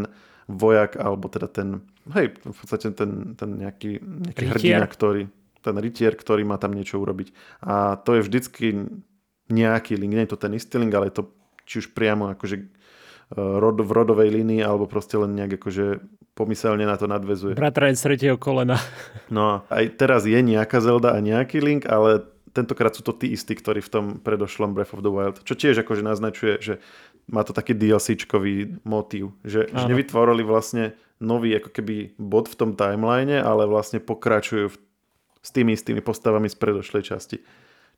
vojak, 0.50 0.98
alebo 1.00 1.30
teda 1.30 1.48
ten, 1.48 1.86
hej, 2.18 2.36
v 2.36 2.58
podstate 2.58 2.92
ten, 2.92 3.38
ten 3.38 3.50
nejaký, 3.62 4.02
nejaký 4.02 4.44
hrdina, 4.58 4.86
ktorý, 4.90 5.30
ten 5.64 5.76
rytier, 5.80 6.18
ktorý 6.18 6.44
má 6.44 6.60
tam 6.60 6.76
niečo 6.76 7.00
urobiť. 7.00 7.32
A 7.64 7.96
to 7.96 8.20
je 8.20 8.26
vždycky 8.26 8.90
nejaký 9.48 9.96
link, 9.96 10.12
nie 10.12 10.24
je 10.28 10.32
to 10.36 10.40
ten 10.40 10.52
istý 10.56 10.80
link, 10.80 10.92
ale 10.92 11.12
je 11.12 11.24
to 11.24 11.24
či 11.64 11.80
už 11.80 11.96
priamo 11.96 12.28
akože 12.36 12.56
rod, 13.36 13.82
v 13.82 13.92
rodovej 13.92 14.30
línii, 14.30 14.62
alebo 14.62 14.86
proste 14.86 15.18
len 15.18 15.34
nejak 15.34 15.62
akože 15.62 16.02
pomyselne 16.34 16.86
na 16.86 16.98
to 16.98 17.06
nadvezuje. 17.06 17.54
Bratranec 17.58 18.00
tretieho 18.00 18.38
kolena. 18.38 18.78
No 19.30 19.66
aj 19.70 19.98
teraz 19.98 20.26
je 20.26 20.38
nejaká 20.38 20.82
Zelda 20.82 21.14
a 21.14 21.20
nejaký 21.22 21.62
link, 21.62 21.86
ale 21.86 22.26
tentokrát 22.54 22.94
sú 22.94 23.02
to 23.02 23.14
tí 23.14 23.34
istí, 23.34 23.54
ktorí 23.58 23.82
v 23.82 23.90
tom 23.90 24.06
predošlom 24.22 24.78
Breath 24.78 24.94
of 24.94 25.02
the 25.02 25.10
Wild, 25.10 25.42
čo 25.42 25.58
tiež 25.58 25.82
akože 25.82 26.06
naznačuje, 26.06 26.62
že 26.62 26.74
má 27.26 27.42
to 27.42 27.56
taký 27.56 27.74
DLCčkový 27.74 28.84
motív, 28.86 29.34
že, 29.42 29.66
že 29.72 29.86
nevytvorili 29.90 30.44
vlastne 30.44 30.94
nový 31.24 31.56
ako 31.56 31.72
keby 31.72 32.20
bod 32.20 32.52
v 32.52 32.58
tom 32.60 32.72
timeline, 32.76 33.40
ale 33.40 33.64
vlastne 33.66 34.04
pokračujú 34.04 34.70
v 34.70 34.78
s 35.44 35.50
tými 35.52 35.76
istými 35.76 36.00
postavami 36.00 36.48
z 36.48 36.56
predošlej 36.56 37.04
časti. 37.04 37.38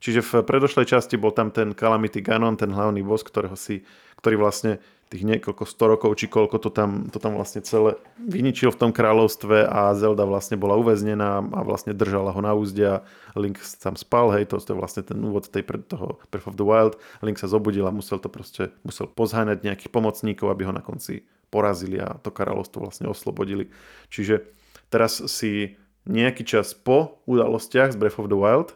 Čiže 0.02 0.26
v 0.26 0.32
predošlej 0.44 0.90
časti 0.90 1.16
bol 1.16 1.32
tam 1.32 1.54
ten 1.54 1.72
Calamity 1.72 2.20
Ganon, 2.20 2.58
ten 2.58 2.74
hlavný 2.74 3.06
boss, 3.06 3.24
ktorého 3.24 3.56
si, 3.56 3.86
ktorý 4.20 4.42
vlastne 4.42 4.82
tých 5.06 5.22
niekoľko 5.22 5.64
sto 5.70 5.86
rokov, 5.86 6.18
či 6.18 6.26
koľko 6.26 6.58
to 6.58 6.70
tam, 6.74 7.06
to 7.14 7.22
tam 7.22 7.38
vlastne 7.38 7.62
celé 7.62 7.94
vyničil 8.18 8.74
v 8.74 8.80
tom 8.82 8.92
kráľovstve 8.92 9.70
a 9.70 9.94
Zelda 9.94 10.26
vlastne 10.26 10.58
bola 10.58 10.74
uväznená 10.82 11.46
a 11.46 11.60
vlastne 11.62 11.94
držala 11.94 12.34
ho 12.34 12.42
na 12.42 12.58
úzde 12.58 12.84
a 12.84 12.96
Link 13.38 13.62
tam 13.78 13.94
spal, 13.94 14.34
hej, 14.34 14.50
to, 14.50 14.58
to 14.58 14.74
je 14.74 14.80
vlastne 14.82 15.04
ten 15.06 15.20
úvod 15.22 15.46
tej, 15.46 15.62
toho 15.86 16.18
Breath 16.34 16.50
of 16.50 16.58
the 16.58 16.66
Wild. 16.66 16.98
Link 17.22 17.38
sa 17.38 17.46
zobudil 17.46 17.86
a 17.86 17.94
musel 17.94 18.18
to 18.18 18.34
proste, 18.34 18.74
musel 18.82 19.06
pozháňať 19.06 19.62
nejakých 19.62 19.94
pomocníkov, 19.94 20.50
aby 20.50 20.66
ho 20.66 20.74
na 20.74 20.82
konci 20.82 21.30
porazili 21.54 22.02
a 22.02 22.18
to 22.18 22.34
kráľovstvo 22.34 22.82
vlastne 22.82 23.06
oslobodili. 23.06 23.70
Čiže 24.10 24.50
teraz 24.90 25.22
si 25.30 25.78
nejaký 26.10 26.46
čas 26.46 26.74
po 26.74 27.22
udalostiach 27.30 27.94
z 27.94 27.98
Breath 27.98 28.18
of 28.18 28.30
the 28.30 28.38
Wild, 28.38 28.74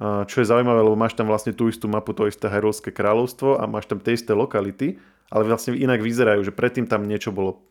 čo 0.00 0.36
je 0.38 0.46
zaujímavé, 0.46 0.78
lebo 0.86 0.94
máš 0.94 1.18
tam 1.18 1.26
vlastne 1.26 1.50
tú 1.50 1.66
istú 1.66 1.90
mapu, 1.90 2.14
to 2.14 2.30
isté 2.30 2.46
Hyrulské 2.46 2.94
kráľovstvo 2.94 3.58
a 3.58 3.66
máš 3.66 3.90
tam 3.90 3.98
tie 3.98 4.14
isté 4.14 4.30
lokality, 4.30 5.02
ale 5.28 5.42
vlastne 5.44 5.74
inak 5.74 5.98
vyzerajú, 6.00 6.46
že 6.46 6.54
predtým 6.54 6.86
tam 6.86 7.04
niečo 7.04 7.34
bolo 7.34 7.66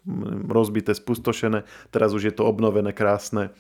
rozbité, 0.51 0.91
spustošené, 0.91 1.63
teraz 1.89 2.11
už 2.11 2.29
je 2.29 2.33
to 2.35 2.43
obnovené, 2.43 2.91
krásne. 2.91 3.55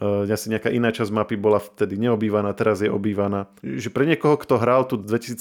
Asi 0.00 0.52
nejaká 0.52 0.68
iná 0.68 0.92
časť 0.92 1.08
mapy 1.08 1.40
bola 1.40 1.56
vtedy 1.56 1.96
neobývaná, 1.96 2.52
teraz 2.52 2.84
je 2.84 2.92
obývaná. 2.92 3.48
Že 3.64 3.88
pre 3.92 4.04
niekoho, 4.04 4.36
kto 4.36 4.60
hral 4.60 4.84
tu 4.84 5.00
2017 5.00 5.40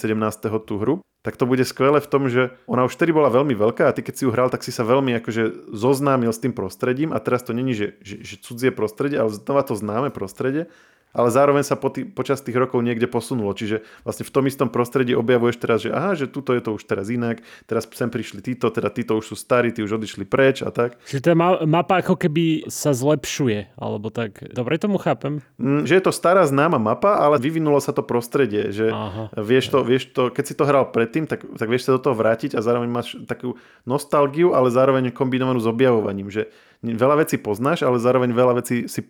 tú 0.63 0.75
hru, 0.79 0.95
tak 1.25 1.35
to 1.41 1.49
bude 1.49 1.65
skvelé 1.65 1.97
v 1.97 2.07
tom, 2.07 2.29
že 2.29 2.53
ona 2.69 2.85
už 2.85 2.95
vtedy 2.95 3.09
bola 3.09 3.33
veľmi 3.33 3.57
veľká 3.57 3.89
a 3.89 3.95
ty 3.95 4.05
keď 4.05 4.13
si 4.13 4.23
ju 4.23 4.31
hral, 4.31 4.53
tak 4.53 4.61
si 4.61 4.69
sa 4.69 4.85
veľmi 4.85 5.17
akože 5.19 5.73
zoznámil 5.73 6.29
s 6.29 6.37
tým 6.37 6.53
prostredím 6.53 7.11
a 7.11 7.19
teraz 7.19 7.41
to 7.41 7.51
není, 7.51 7.73
že, 7.73 7.97
že, 8.05 8.21
že 8.21 8.35
cudzie 8.45 8.69
prostredie, 8.69 9.17
ale 9.17 9.33
znova 9.33 9.65
to 9.65 9.73
známe 9.73 10.13
prostredie 10.13 10.69
ale 11.15 11.31
zároveň 11.31 11.63
sa 11.63 11.79
po 11.79 11.87
tý, 11.87 12.03
počas 12.03 12.43
tých 12.43 12.59
rokov 12.59 12.83
niekde 12.83 13.07
posunulo. 13.07 13.55
Čiže 13.55 13.87
vlastne 14.03 14.27
v 14.27 14.33
tom 14.35 14.43
istom 14.45 14.67
prostredí 14.67 15.15
objavuješ 15.15 15.55
teraz, 15.57 15.79
že 15.87 15.95
aha, 15.95 16.13
že 16.13 16.27
tuto 16.27 16.51
je 16.51 16.59
to 16.59 16.75
už 16.75 16.83
teraz 16.83 17.07
inak, 17.07 17.39
teraz 17.65 17.87
sem 17.87 18.11
prišli 18.11 18.43
títo, 18.43 18.67
teda 18.67 18.91
títo 18.91 19.15
už 19.15 19.31
sú 19.31 19.35
starí, 19.39 19.71
tí 19.71 19.79
už 19.79 19.95
odišli 19.95 20.27
preč 20.27 20.59
a 20.59 20.69
tak. 20.75 20.99
Čiže 21.07 21.31
tá 21.31 21.33
mapa 21.63 22.03
ako 22.03 22.19
keby 22.19 22.67
sa 22.67 22.91
zlepšuje, 22.91 23.79
alebo 23.79 24.11
tak. 24.11 24.43
Dobre 24.51 24.75
tomu 24.75 24.99
chápem? 24.99 25.39
Mm, 25.55 25.87
že 25.87 25.95
je 25.95 26.03
to 26.03 26.11
stará 26.11 26.43
známa 26.43 26.75
mapa, 26.75 27.15
ale 27.15 27.39
vyvinulo 27.39 27.79
sa 27.79 27.95
to 27.95 28.03
prostredie, 28.03 28.75
že 28.75 28.91
aha. 28.91 29.31
vieš 29.39 29.71
to, 29.71 29.79
vieš 29.87 30.11
to, 30.11 30.27
keď 30.27 30.43
si 30.43 30.53
to 30.53 30.67
hral 30.67 30.91
predtým, 30.91 31.23
tak, 31.23 31.47
tak 31.55 31.71
vieš 31.71 31.87
sa 31.87 31.95
do 31.95 32.03
toho 32.03 32.19
vrátiť 32.19 32.59
a 32.59 32.59
zároveň 32.59 32.89
máš 32.91 33.15
takú 33.23 33.55
nostalgiu, 33.87 34.51
ale 34.51 34.67
zároveň 34.67 35.15
kombinovanú 35.15 35.63
s 35.63 35.69
objavovaním, 35.69 36.27
že 36.27 36.51
veľa 36.83 37.23
vecí 37.23 37.39
poznáš, 37.39 37.87
ale 37.87 37.97
zároveň 37.97 38.29
veľa 38.35 38.53
vecí 38.59 38.85
si 38.91 39.01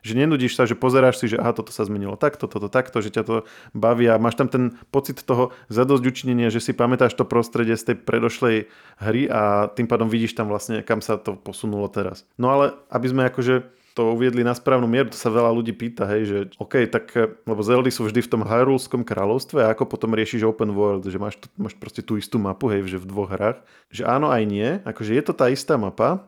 že 0.00 0.12
nenudíš 0.16 0.56
sa, 0.56 0.64
že 0.64 0.76
pozeráš 0.76 1.20
si, 1.20 1.26
že 1.32 1.40
aha, 1.40 1.52
toto 1.52 1.70
sa 1.70 1.84
zmenilo 1.84 2.16
takto, 2.16 2.48
toto 2.48 2.72
takto, 2.72 3.00
že 3.04 3.12
ťa 3.12 3.22
to 3.24 3.36
baví 3.76 4.08
a 4.08 4.20
máš 4.20 4.40
tam 4.40 4.48
ten 4.48 4.64
pocit 4.88 5.20
toho 5.22 5.52
zadosť 5.68 6.04
učinenia, 6.04 6.48
že 6.48 6.60
si 6.60 6.72
pamätáš 6.72 7.16
to 7.16 7.28
prostredie 7.28 7.76
z 7.76 7.92
tej 7.92 7.96
predošlej 8.02 8.56
hry 9.00 9.28
a 9.28 9.68
tým 9.72 9.86
pádom 9.86 10.08
vidíš 10.08 10.36
tam 10.36 10.48
vlastne, 10.48 10.80
kam 10.80 11.04
sa 11.04 11.20
to 11.20 11.36
posunulo 11.36 11.88
teraz. 11.92 12.24
No 12.40 12.52
ale 12.52 12.76
aby 12.88 13.06
sme 13.08 13.22
akože 13.28 13.80
to 13.94 14.14
uviedli 14.14 14.46
na 14.46 14.54
správnu 14.54 14.86
mieru, 14.86 15.10
to 15.10 15.18
sa 15.18 15.34
veľa 15.34 15.50
ľudí 15.50 15.74
pýta, 15.74 16.06
hej, 16.06 16.22
že 16.24 16.38
OK, 16.62 16.86
tak, 16.86 17.10
lebo 17.42 17.60
Zeldy 17.60 17.90
sú 17.90 18.06
vždy 18.06 18.22
v 18.22 18.30
tom 18.32 18.42
Hyrulskom 18.46 19.02
kráľovstve 19.02 19.66
a 19.66 19.74
ako 19.74 19.90
potom 19.90 20.14
riešiš 20.14 20.46
open 20.46 20.72
world, 20.72 21.04
že 21.10 21.18
máš, 21.18 21.42
máš 21.58 21.74
proste 21.74 22.00
tú 22.00 22.14
istú 22.14 22.38
mapu, 22.38 22.70
hej, 22.70 22.86
že 22.86 23.02
v 23.02 23.08
dvoch 23.10 23.28
hrách, 23.34 23.58
že 23.90 24.06
áno 24.06 24.30
aj 24.30 24.42
nie, 24.46 24.78
akože 24.86 25.10
je 25.10 25.22
to 25.26 25.32
tá 25.34 25.50
istá 25.50 25.74
mapa, 25.74 26.22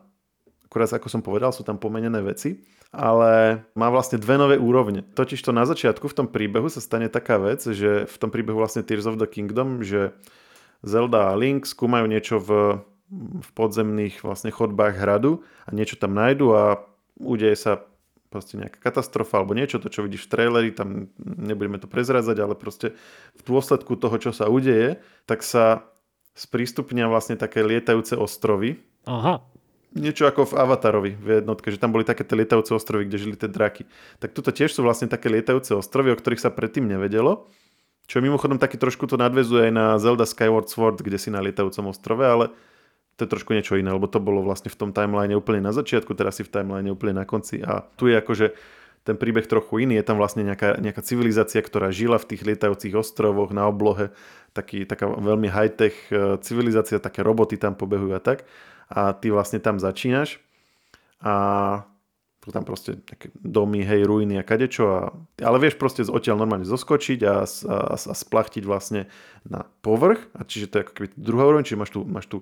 akurát 0.67 0.91
ako 0.91 1.07
som 1.07 1.23
povedal, 1.23 1.55
sú 1.55 1.63
tam 1.63 1.79
pomenené 1.79 2.19
veci, 2.19 2.59
ale 2.93 3.65
má 3.73 3.89
vlastne 3.89 4.21
dve 4.21 4.37
nové 4.37 4.61
úrovne. 4.61 5.01
Totiž 5.01 5.41
to 5.41 5.49
na 5.49 5.65
začiatku 5.65 6.05
v 6.05 6.17
tom 6.23 6.27
príbehu 6.29 6.69
sa 6.69 6.77
stane 6.77 7.09
taká 7.09 7.41
vec, 7.41 7.65
že 7.65 8.05
v 8.05 8.15
tom 8.21 8.29
príbehu 8.29 8.61
vlastne 8.61 8.85
Tears 8.85 9.09
of 9.09 9.17
the 9.17 9.25
Kingdom, 9.25 9.81
že 9.81 10.13
Zelda 10.85 11.33
a 11.33 11.37
Link 11.37 11.65
skúmajú 11.65 12.05
niečo 12.05 12.37
v, 12.37 12.79
v 13.41 13.49
podzemných 13.57 14.21
vlastne 14.21 14.53
chodbách 14.53 15.01
hradu 15.01 15.41
a 15.65 15.73
niečo 15.73 15.97
tam 15.97 16.13
nájdu 16.13 16.53
a 16.53 16.63
udeje 17.17 17.57
sa 17.57 17.81
proste 18.29 18.61
nejaká 18.61 18.77
katastrofa 18.77 19.41
alebo 19.41 19.57
niečo, 19.57 19.81
to 19.81 19.89
čo 19.89 20.05
vidíš 20.05 20.29
v 20.29 20.31
traileri, 20.37 20.69
tam 20.69 21.09
nebudeme 21.17 21.81
to 21.81 21.89
prezradzať, 21.89 22.37
ale 22.45 22.53
proste 22.53 22.93
v 23.33 23.41
dôsledku 23.41 23.97
toho, 23.97 24.21
čo 24.21 24.29
sa 24.33 24.49
udeje, 24.49 25.01
tak 25.25 25.41
sa 25.41 25.85
sprístupnia 26.37 27.09
vlastne 27.09 27.37
také 27.37 27.65
lietajúce 27.65 28.17
ostrovy. 28.17 28.81
Aha 29.05 29.52
niečo 29.93 30.25
ako 30.25 30.53
v 30.53 30.57
Avatarovi 30.57 31.11
v 31.17 31.27
jednotke, 31.41 31.69
že 31.69 31.81
tam 31.81 31.93
boli 31.93 32.03
také 32.03 32.25
tie 32.25 32.37
lietajúce 32.37 32.73
ostrovy, 32.73 33.05
kde 33.05 33.17
žili 33.21 33.35
tie 33.37 33.49
draky. 33.49 33.85
Tak 34.17 34.33
tuto 34.33 34.49
tiež 34.49 34.73
sú 34.73 34.81
vlastne 34.81 35.07
také 35.07 35.29
lietajúce 35.29 35.77
ostrovy, 35.77 36.13
o 36.13 36.17
ktorých 36.17 36.41
sa 36.41 36.49
predtým 36.49 36.89
nevedelo. 36.89 37.47
Čo 38.09 38.19
mimochodom 38.19 38.59
taký 38.59 38.75
trošku 38.75 39.07
to 39.07 39.15
nadvezuje 39.15 39.71
aj 39.71 39.73
na 39.73 39.85
Zelda 40.01 40.27
Skyward 40.27 40.67
Sword, 40.67 40.99
kde 40.99 41.15
si 41.15 41.31
na 41.31 41.39
lietajúcom 41.39 41.93
ostrove, 41.93 42.25
ale 42.25 42.51
to 43.15 43.23
je 43.23 43.31
trošku 43.31 43.53
niečo 43.53 43.77
iné, 43.79 43.93
lebo 43.93 44.09
to 44.09 44.19
bolo 44.19 44.43
vlastne 44.43 44.73
v 44.73 44.75
tom 44.75 44.89
timeline 44.91 45.37
úplne 45.37 45.63
na 45.63 45.71
začiatku, 45.71 46.17
teraz 46.17 46.41
si 46.41 46.43
v 46.43 46.51
timeline 46.51 46.89
úplne 46.91 47.21
na 47.21 47.25
konci 47.29 47.61
a 47.61 47.85
tu 47.95 48.09
je 48.09 48.17
akože 48.17 48.57
ten 49.03 49.19
príbeh 49.19 49.43
trochu 49.45 49.83
iný. 49.83 49.99
Je 49.99 50.07
tam 50.07 50.15
vlastne 50.15 50.47
nejaká, 50.47 50.79
nejaká 50.79 51.03
civilizácia, 51.03 51.59
ktorá 51.59 51.91
žila 51.91 52.15
v 52.17 52.33
tých 52.33 52.41
lietajúcich 52.47 52.95
ostrovoch 52.95 53.51
na 53.51 53.67
oblohe. 53.67 54.15
Taký, 54.55 54.87
taká 54.87 55.11
veľmi 55.11 55.51
high-tech 55.51 55.95
eh, 56.09 56.39
civilizácia, 56.39 57.03
také 57.03 57.19
roboty 57.21 57.59
tam 57.59 57.75
pobehujú 57.75 58.15
a 58.15 58.23
tak 58.23 58.47
a 58.93 59.17
ty 59.17 59.33
vlastne 59.33 59.57
tam 59.57 59.81
začínaš 59.81 60.37
a 61.17 61.33
sú 62.43 62.51
tam 62.51 62.67
proste 62.67 62.99
také 63.07 63.31
domy, 63.39 63.87
hej, 63.87 64.03
ruiny 64.03 64.35
a 64.35 64.43
kadečo. 64.43 64.83
A, 64.91 65.01
ale 65.39 65.63
vieš 65.63 65.79
proste 65.79 66.03
odtiaľ 66.03 66.43
normálne 66.43 66.67
zoskočiť 66.67 67.19
a, 67.23 67.47
a, 67.47 67.95
a 67.95 68.13
splachtiť 68.13 68.67
vlastne 68.67 69.07
na 69.47 69.63
povrch. 69.79 70.27
A 70.35 70.43
čiže 70.43 70.67
to 70.67 70.75
je 70.77 70.83
ako 70.83 70.93
keby 70.93 71.07
druhá 71.15 71.47
úroveň, 71.47 71.63
čiže 71.63 71.79
máš 71.79 71.91
tu, 71.95 72.03
máš 72.03 72.27
tu 72.27 72.37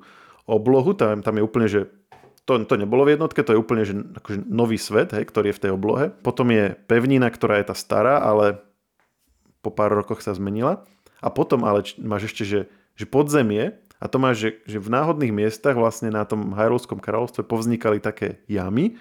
oblohu, 0.49 0.97
tam, 0.97 1.21
tam 1.21 1.37
je 1.37 1.45
úplne, 1.45 1.69
že 1.69 1.93
to, 2.49 2.57
to 2.65 2.81
nebolo 2.81 3.05
v 3.05 3.13
jednotke, 3.13 3.45
to 3.45 3.53
je 3.53 3.61
úplne 3.61 3.85
že, 3.85 3.93
akože 3.93 4.49
nový 4.49 4.81
svet, 4.81 5.13
hej, 5.13 5.29
ktorý 5.29 5.53
je 5.53 5.57
v 5.61 5.63
tej 5.69 5.71
oblohe. 5.77 6.09
Potom 6.25 6.49
je 6.49 6.73
pevnina, 6.89 7.29
ktorá 7.29 7.61
je 7.61 7.69
tá 7.69 7.75
stará, 7.77 8.25
ale 8.25 8.57
po 9.61 9.69
pár 9.69 9.93
rokoch 9.93 10.25
sa 10.25 10.33
zmenila. 10.33 10.81
A 11.21 11.29
potom 11.29 11.61
ale 11.61 11.85
máš 12.01 12.33
ešte, 12.33 12.41
že, 12.41 12.59
že 12.97 13.05
podzemie, 13.05 13.77
a 14.01 14.09
to 14.09 14.17
máš, 14.17 14.35
že, 14.41 14.49
že 14.65 14.77
v 14.81 14.89
náhodných 14.89 15.29
miestach 15.29 15.77
vlastne 15.77 16.09
na 16.09 16.25
tom 16.25 16.57
Hyrulskom 16.57 16.97
kráľovstve 16.97 17.45
povznikali 17.45 18.01
také 18.01 18.41
jamy 18.49 18.97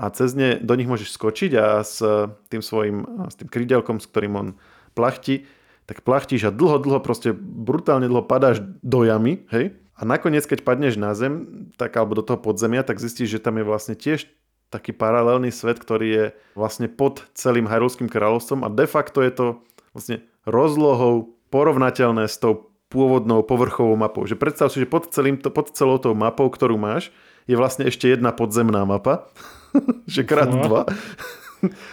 a 0.00 0.08
cez 0.08 0.32
ne 0.32 0.56
do 0.56 0.72
nich 0.74 0.88
môžeš 0.88 1.12
skočiť 1.12 1.52
a 1.60 1.84
s 1.84 2.00
tým 2.48 2.64
svojim, 2.64 3.04
s 3.28 3.36
tým 3.36 3.52
krydelkom, 3.52 4.00
s 4.00 4.08
ktorým 4.08 4.34
on 4.34 4.48
plachti, 4.96 5.44
tak 5.84 6.00
plachtíš 6.00 6.48
a 6.48 6.54
dlho, 6.56 6.80
dlho, 6.80 7.04
proste 7.04 7.36
brutálne 7.36 8.08
dlho 8.08 8.24
padáš 8.24 8.64
do 8.80 9.04
jamy, 9.04 9.44
hej? 9.52 9.76
A 9.94 10.02
nakoniec, 10.02 10.42
keď 10.48 10.66
padneš 10.66 10.98
na 10.98 11.14
zem, 11.14 11.68
tak 11.78 11.94
alebo 11.94 12.18
do 12.18 12.26
toho 12.26 12.40
podzemia, 12.40 12.82
tak 12.82 12.98
zistíš, 12.98 13.38
že 13.38 13.44
tam 13.44 13.62
je 13.62 13.68
vlastne 13.68 13.94
tiež 13.94 14.26
taký 14.66 14.90
paralelný 14.90 15.54
svet, 15.54 15.78
ktorý 15.78 16.06
je 16.10 16.24
vlastne 16.58 16.90
pod 16.90 17.22
celým 17.38 17.70
Hyrulským 17.70 18.10
kráľovstvom 18.10 18.66
a 18.66 18.72
de 18.74 18.90
facto 18.90 19.22
je 19.22 19.30
to 19.30 19.46
vlastne 19.94 20.26
rozlohou 20.42 21.38
porovnateľné 21.54 22.26
s 22.26 22.42
tou 22.42 22.73
pôvodnou 22.94 23.42
povrchovou 23.42 23.98
mapou. 23.98 24.22
Že 24.22 24.38
predstav 24.38 24.70
si, 24.70 24.78
že 24.78 24.86
pod, 24.86 25.10
celým, 25.10 25.42
pod 25.42 25.74
celou 25.74 25.98
tou 25.98 26.14
mapou, 26.14 26.46
ktorú 26.46 26.78
máš, 26.78 27.10
je 27.50 27.58
vlastne 27.58 27.90
ešte 27.90 28.06
jedna 28.06 28.30
podzemná 28.30 28.86
mapa, 28.86 29.26
že 30.14 30.22
krát 30.22 30.54
no. 30.54 30.62
dva. 30.62 30.82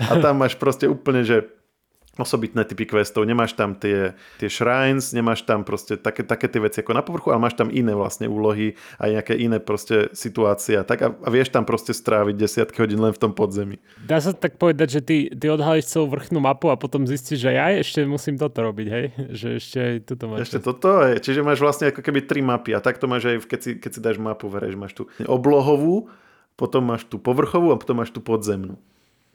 A 0.05 0.13
tam 0.21 0.37
máš 0.37 0.53
proste 0.61 0.85
úplne, 0.85 1.25
že 1.25 1.49
osobitné 2.19 2.67
typy 2.67 2.83
questov. 2.83 3.23
Nemáš 3.23 3.55
tam 3.55 3.71
tie, 3.71 4.11
tie 4.35 4.49
shrines, 4.51 5.15
nemáš 5.15 5.47
tam 5.47 5.63
proste 5.63 5.95
také, 5.95 6.27
také 6.27 6.51
tie 6.51 6.59
veci 6.59 6.83
ako 6.83 6.91
na 6.91 6.99
povrchu, 6.99 7.31
ale 7.31 7.39
máš 7.39 7.55
tam 7.55 7.71
iné 7.71 7.95
vlastne 7.95 8.27
úlohy 8.27 8.75
a 8.99 9.07
nejaké 9.07 9.39
iné 9.39 9.63
proste 9.63 10.11
situácie 10.11 10.75
a 10.75 10.83
tak 10.83 10.99
a, 10.99 11.15
a 11.15 11.29
vieš 11.31 11.55
tam 11.55 11.63
proste 11.63 11.95
stráviť 11.95 12.35
desiatky 12.35 12.83
hodín 12.83 12.99
len 12.99 13.15
v 13.15 13.21
tom 13.21 13.31
podzemí. 13.31 13.79
Dá 14.03 14.19
sa 14.19 14.35
tak 14.35 14.59
povedať, 14.59 14.99
že 14.99 15.01
ty, 15.01 15.17
ty 15.31 15.45
odhalíš 15.47 15.87
celú 15.87 16.11
vrchnú 16.11 16.43
mapu 16.43 16.67
a 16.67 16.75
potom 16.75 17.07
zistíš, 17.07 17.47
že 17.47 17.55
ja 17.55 17.71
ešte 17.71 18.03
musím 18.03 18.35
toto 18.35 18.59
robiť, 18.59 18.87
hej? 18.91 19.05
Že 19.41 19.47
ešte 19.57 19.77
aj 19.79 19.95
toto 20.05 20.23
máš. 20.27 20.39
Ešte 20.43 20.59
toto, 20.59 20.89
hej. 21.07 21.15
Čiže 21.23 21.39
máš 21.41 21.59
vlastne 21.63 21.85
ako 21.89 22.01
keby 22.03 22.19
tri 22.27 22.43
mapy 22.43 22.75
a 22.75 22.83
takto 22.83 23.07
máš 23.07 23.31
aj, 23.31 23.35
keď 23.47 23.59
si, 23.63 23.71
keď 23.79 23.91
si 23.95 23.99
dáš 24.03 24.17
mapu, 24.19 24.51
vereš, 24.51 24.75
máš 24.75 24.93
tu 24.93 25.07
oblohovú, 25.23 26.11
potom 26.59 26.83
máš 26.83 27.07
tu 27.07 27.17
povrchovú 27.17 27.71
a 27.71 27.79
potom 27.79 28.03
máš 28.03 28.11
tu 28.11 28.19
podzemnú. 28.19 28.75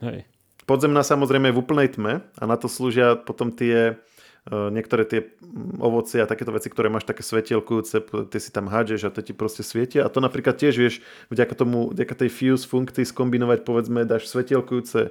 Hej. 0.05 0.29
Podzemná 0.67 1.07
samozrejme 1.07 1.49
je 1.51 1.55
v 1.55 1.63
úplnej 1.63 1.89
tme 1.95 2.27
a 2.27 2.43
na 2.43 2.59
to 2.59 2.67
slúžia 2.67 3.15
potom 3.15 3.55
tie 3.55 3.95
e, 3.95 4.51
niektoré 4.51 5.07
tie 5.07 5.31
ovocie 5.79 6.19
a 6.19 6.27
takéto 6.27 6.51
veci, 6.51 6.67
ktoré 6.67 6.91
máš 6.91 7.07
také 7.07 7.23
svetielkujúce, 7.23 8.03
ty 8.27 8.39
si 8.43 8.51
tam 8.51 8.67
hádžeš 8.67 9.07
a 9.07 9.15
to 9.15 9.23
ti 9.23 9.31
proste 9.31 9.63
svietia. 9.63 10.03
A 10.03 10.11
to 10.11 10.19
napríklad 10.19 10.59
tiež 10.59 10.75
vieš 10.75 10.95
vďaka, 11.31 11.55
tomu, 11.55 11.95
vďaka 11.95 12.19
tej 12.19 12.31
fuse 12.35 12.67
funkcii 12.67 13.07
skombinovať, 13.07 13.63
povedzme, 13.63 14.03
dáš 14.03 14.27
svetielkujúce 14.27 15.01
e, 15.07 15.11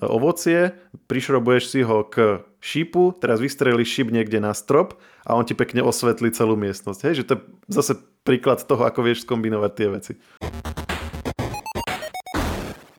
ovocie, 0.00 0.72
prišrobuješ 1.12 1.64
si 1.68 1.80
ho 1.84 2.00
k 2.08 2.40
šípu, 2.64 3.20
teraz 3.20 3.36
vystrelíš 3.36 3.92
šíp 4.00 4.08
niekde 4.08 4.40
na 4.40 4.56
strop 4.56 4.96
a 5.28 5.36
on 5.36 5.44
ti 5.44 5.52
pekne 5.52 5.84
osvetlí 5.84 6.32
celú 6.32 6.56
miestnosť. 6.56 7.00
Hej, 7.04 7.14
že 7.20 7.24
to 7.28 7.32
je 7.36 7.40
zase 7.68 7.92
príklad 8.24 8.64
toho, 8.64 8.80
ako 8.88 9.04
vieš 9.04 9.28
skombinovať 9.28 9.72
tie 9.76 9.88
veci. 9.92 10.12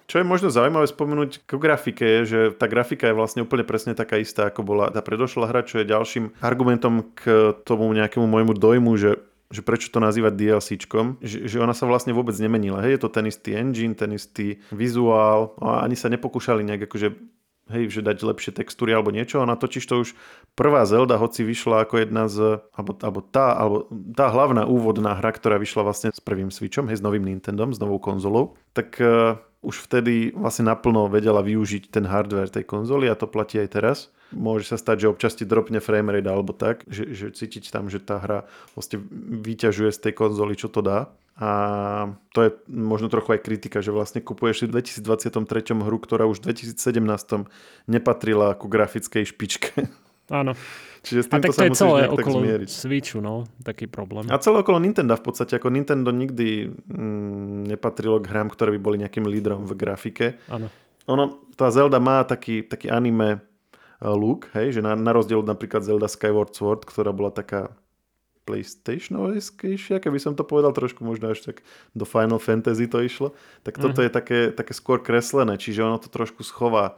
Čo 0.08 0.24
je 0.24 0.26
možno 0.26 0.48
zaujímavé 0.48 0.88
spomenúť 0.88 1.44
k 1.44 1.52
grafike 1.60 2.04
je, 2.04 2.20
že 2.24 2.40
tá 2.56 2.72
grafika 2.72 3.12
je 3.12 3.18
vlastne 3.20 3.44
úplne 3.44 3.68
presne 3.68 3.92
taká 3.92 4.16
istá, 4.24 4.48
ako 4.48 4.64
bola 4.64 4.88
tá 4.88 5.04
predošlá 5.04 5.52
hra, 5.52 5.68
čo 5.68 5.84
je 5.84 5.92
ďalším 5.92 6.40
argumentom 6.40 7.12
k 7.12 7.52
tomu 7.68 7.92
nejakému 7.92 8.24
môjmu 8.24 8.56
dojmu, 8.56 8.96
že 8.96 9.20
že 9.48 9.64
prečo 9.64 9.88
to 9.88 10.04
nazývať 10.04 10.36
DLCčkom, 10.36 11.24
že, 11.24 11.48
že 11.48 11.64
ona 11.64 11.72
sa 11.72 11.88
vlastne 11.88 12.12
vôbec 12.12 12.36
nemenila. 12.36 12.84
Hej, 12.84 13.00
je 13.00 13.02
to 13.08 13.10
ten 13.16 13.26
istý 13.32 13.56
engine, 13.56 13.96
ten 13.96 14.12
istý 14.12 14.60
vizuál 14.76 15.56
a 15.64 15.88
ani 15.88 15.96
sa 15.96 16.12
nepokúšali 16.12 16.68
nejak 16.68 16.92
akože 16.92 17.16
hej, 17.72 17.84
že 17.92 18.02
dať 18.04 18.28
lepšie 18.28 18.52
textúry 18.56 18.92
alebo 18.96 19.12
niečo. 19.12 19.40
Ona 19.44 19.56
totiž 19.56 19.84
to 19.88 20.04
už 20.04 20.16
prvá 20.56 20.84
Zelda, 20.84 21.20
hoci 21.20 21.48
vyšla 21.48 21.88
ako 21.88 21.96
jedna 22.04 22.28
z, 22.28 22.64
alebo, 22.76 22.92
alebo, 23.00 23.20
tá, 23.24 23.56
alebo 23.56 23.88
tá 24.16 24.28
hlavná 24.32 24.68
úvodná 24.68 25.16
hra, 25.16 25.32
ktorá 25.36 25.56
vyšla 25.60 25.84
vlastne 25.84 26.10
s 26.12 26.20
prvým 26.20 26.52
Switchom, 26.52 26.92
hej, 26.92 27.00
s 27.00 27.06
novým 27.06 27.24
Nintendom, 27.24 27.72
s 27.72 27.80
novou 27.80 28.00
konzolou, 28.04 28.60
tak 28.76 29.00
už 29.66 29.90
vtedy 29.90 30.32
vlastne 30.38 30.70
naplno 30.70 31.10
vedela 31.10 31.42
využiť 31.42 31.90
ten 31.90 32.06
hardware 32.06 32.52
tej 32.52 32.64
konzoly 32.64 33.10
a 33.10 33.18
to 33.18 33.26
platí 33.26 33.58
aj 33.58 33.70
teraz. 33.74 33.98
Môže 34.36 34.68
sa 34.70 34.78
stať, 34.78 35.08
že 35.08 35.12
občas 35.12 35.34
ti 35.40 35.48
dropne 35.48 35.80
framerate 35.80 36.28
alebo 36.28 36.52
tak, 36.52 36.84
že, 36.86 37.16
že 37.16 37.26
cítiť 37.32 37.72
tam, 37.72 37.88
že 37.88 38.04
tá 38.04 38.20
hra 38.20 38.40
vlastne 38.76 39.02
vyťažuje 39.42 39.90
z 39.96 40.00
tej 40.04 40.14
konzoly, 40.14 40.54
čo 40.60 40.68
to 40.68 40.84
dá. 40.84 41.10
A 41.38 41.50
to 42.34 42.50
je 42.50 42.52
možno 42.66 43.14
trochu 43.14 43.38
aj 43.38 43.46
kritika, 43.46 43.78
že 43.80 43.94
vlastne 43.94 44.26
kupuješ 44.26 44.66
si 44.66 44.66
v 44.66 44.82
2023 44.82 45.86
hru, 45.86 45.98
ktorá 46.02 46.26
už 46.26 46.42
v 46.42 46.50
2017 46.50 47.46
nepatrila 47.86 48.58
ku 48.58 48.66
grafickej 48.66 49.24
špičke. 49.32 49.86
Áno. 50.34 50.58
Čiže 51.08 51.22
s 51.24 51.28
a 51.32 51.40
tak 51.40 51.56
to 51.56 51.64
je 51.64 51.72
celé 51.72 52.12
okolo 52.12 52.44
zmieriť. 52.44 52.68
Switchu, 52.68 53.24
no, 53.24 53.48
taký 53.64 53.88
problém. 53.88 54.28
A 54.28 54.36
celé 54.44 54.60
okolo 54.60 54.84
Nintendo 54.84 55.16
v 55.16 55.24
podstate, 55.24 55.56
ako 55.56 55.72
Nintendo 55.72 56.12
nikdy 56.12 56.68
mm, 56.68 57.72
nepatrilo 57.72 58.20
k 58.20 58.28
hrám, 58.28 58.52
ktoré 58.52 58.76
by 58.76 58.80
boli 58.84 58.98
nejakým 59.00 59.24
lídrom 59.24 59.64
v 59.64 59.74
grafike. 59.80 60.36
Áno. 60.52 60.68
Ono, 61.08 61.48
tá 61.56 61.72
Zelda 61.72 62.04
má 62.04 62.28
taký, 62.28 62.68
taký 62.68 62.92
anime 62.92 63.40
eh, 63.40 64.12
look, 64.12 64.52
hej, 64.52 64.76
že 64.76 64.82
na, 64.84 65.00
na 65.00 65.16
rozdiel 65.16 65.40
od 65.40 65.48
napríklad 65.48 65.88
Zelda 65.88 66.12
Skyward 66.12 66.52
Sword, 66.52 66.84
ktorá 66.84 67.16
bola 67.16 67.32
taká 67.32 67.72
PlayStationovskejšia, 68.48 70.00
keby 70.00 70.20
som 70.24 70.32
to 70.32 70.48
povedal 70.48 70.72
trošku 70.72 71.04
možno 71.04 71.36
až 71.36 71.52
tak 71.52 71.68
do 71.92 72.08
Final 72.08 72.40
Fantasy 72.40 72.88
to 72.88 73.04
išlo, 73.04 73.36
tak 73.68 73.76
toto 73.76 74.00
mm. 74.00 74.06
je 74.08 74.12
také, 74.12 74.40
také 74.56 74.72
skôr 74.72 75.04
kreslené, 75.04 75.60
čiže 75.60 75.84
ono 75.84 76.00
to 76.00 76.08
trošku 76.08 76.48
schová 76.48 76.96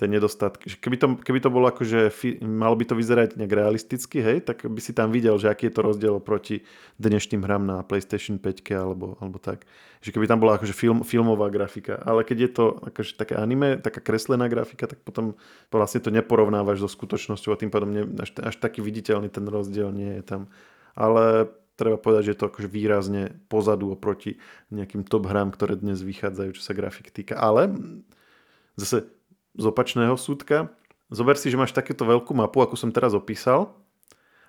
tie 0.00 0.08
nedostatky. 0.08 0.72
Keby 0.80 0.96
to, 0.96 1.06
keby 1.20 1.38
to 1.44 1.50
bolo 1.52 1.68
akože, 1.68 2.08
malo 2.42 2.74
by 2.74 2.84
to 2.88 2.94
vyzerať 2.96 3.36
nejak 3.36 3.52
realisticky, 3.52 4.24
hej, 4.24 4.40
tak 4.40 4.64
by 4.64 4.80
si 4.80 4.96
tam 4.96 5.12
videl, 5.12 5.36
že 5.36 5.52
aký 5.52 5.68
je 5.68 5.74
to 5.76 5.82
rozdiel 5.84 6.16
proti 6.18 6.64
dnešným 6.96 7.44
hram 7.44 7.68
na 7.68 7.84
PlayStation 7.84 8.40
5 8.40 8.64
alebo, 8.72 9.20
alebo 9.20 9.36
tak. 9.36 9.68
Že 10.00 10.18
keby 10.18 10.26
tam 10.26 10.40
bola 10.40 10.56
akože 10.56 10.74
film, 10.74 11.04
filmová 11.04 11.52
grafika. 11.52 12.00
Ale 12.02 12.24
keď 12.24 12.38
je 12.40 12.50
to 12.50 12.64
akože 12.82 13.20
také 13.20 13.36
anime, 13.36 13.78
taká 13.78 14.00
kreslená 14.00 14.48
grafika, 14.48 14.88
tak 14.88 15.04
potom 15.04 15.36
vlastne 15.68 16.00
to 16.00 16.10
neporovnávaš 16.10 16.82
so 16.82 16.88
skutočnosťou 16.88 17.52
a 17.52 17.60
tým 17.60 17.70
pádom 17.70 17.92
ne, 17.92 18.02
až, 18.18 18.32
až 18.40 18.56
taký 18.58 18.80
viditeľný 18.80 19.28
ten 19.28 19.44
rozdiel 19.44 19.92
nie 19.92 20.18
je 20.18 20.24
tam. 20.24 20.42
Ale 20.96 21.52
treba 21.76 22.00
povedať, 22.00 22.22
že 22.26 22.32
je 22.34 22.38
to 22.40 22.48
akože 22.48 22.68
výrazne 22.68 23.22
pozadu 23.46 23.92
oproti 23.92 24.40
nejakým 24.74 25.06
top 25.06 25.28
hrám, 25.28 25.52
ktoré 25.52 25.78
dnes 25.78 26.00
vychádzajú, 26.00 26.50
čo 26.56 26.62
sa 26.64 26.74
grafik 26.74 27.14
týka. 27.14 27.38
Ale 27.38 27.70
zase 28.76 29.08
z 29.56 29.64
opačného 29.68 30.16
súdka. 30.16 30.72
Zober 31.12 31.36
si, 31.36 31.52
že 31.52 31.60
máš 31.60 31.76
takéto 31.76 32.08
veľkú 32.08 32.32
mapu, 32.32 32.64
ako 32.64 32.76
som 32.76 32.88
teraz 32.88 33.12
opísal 33.12 33.76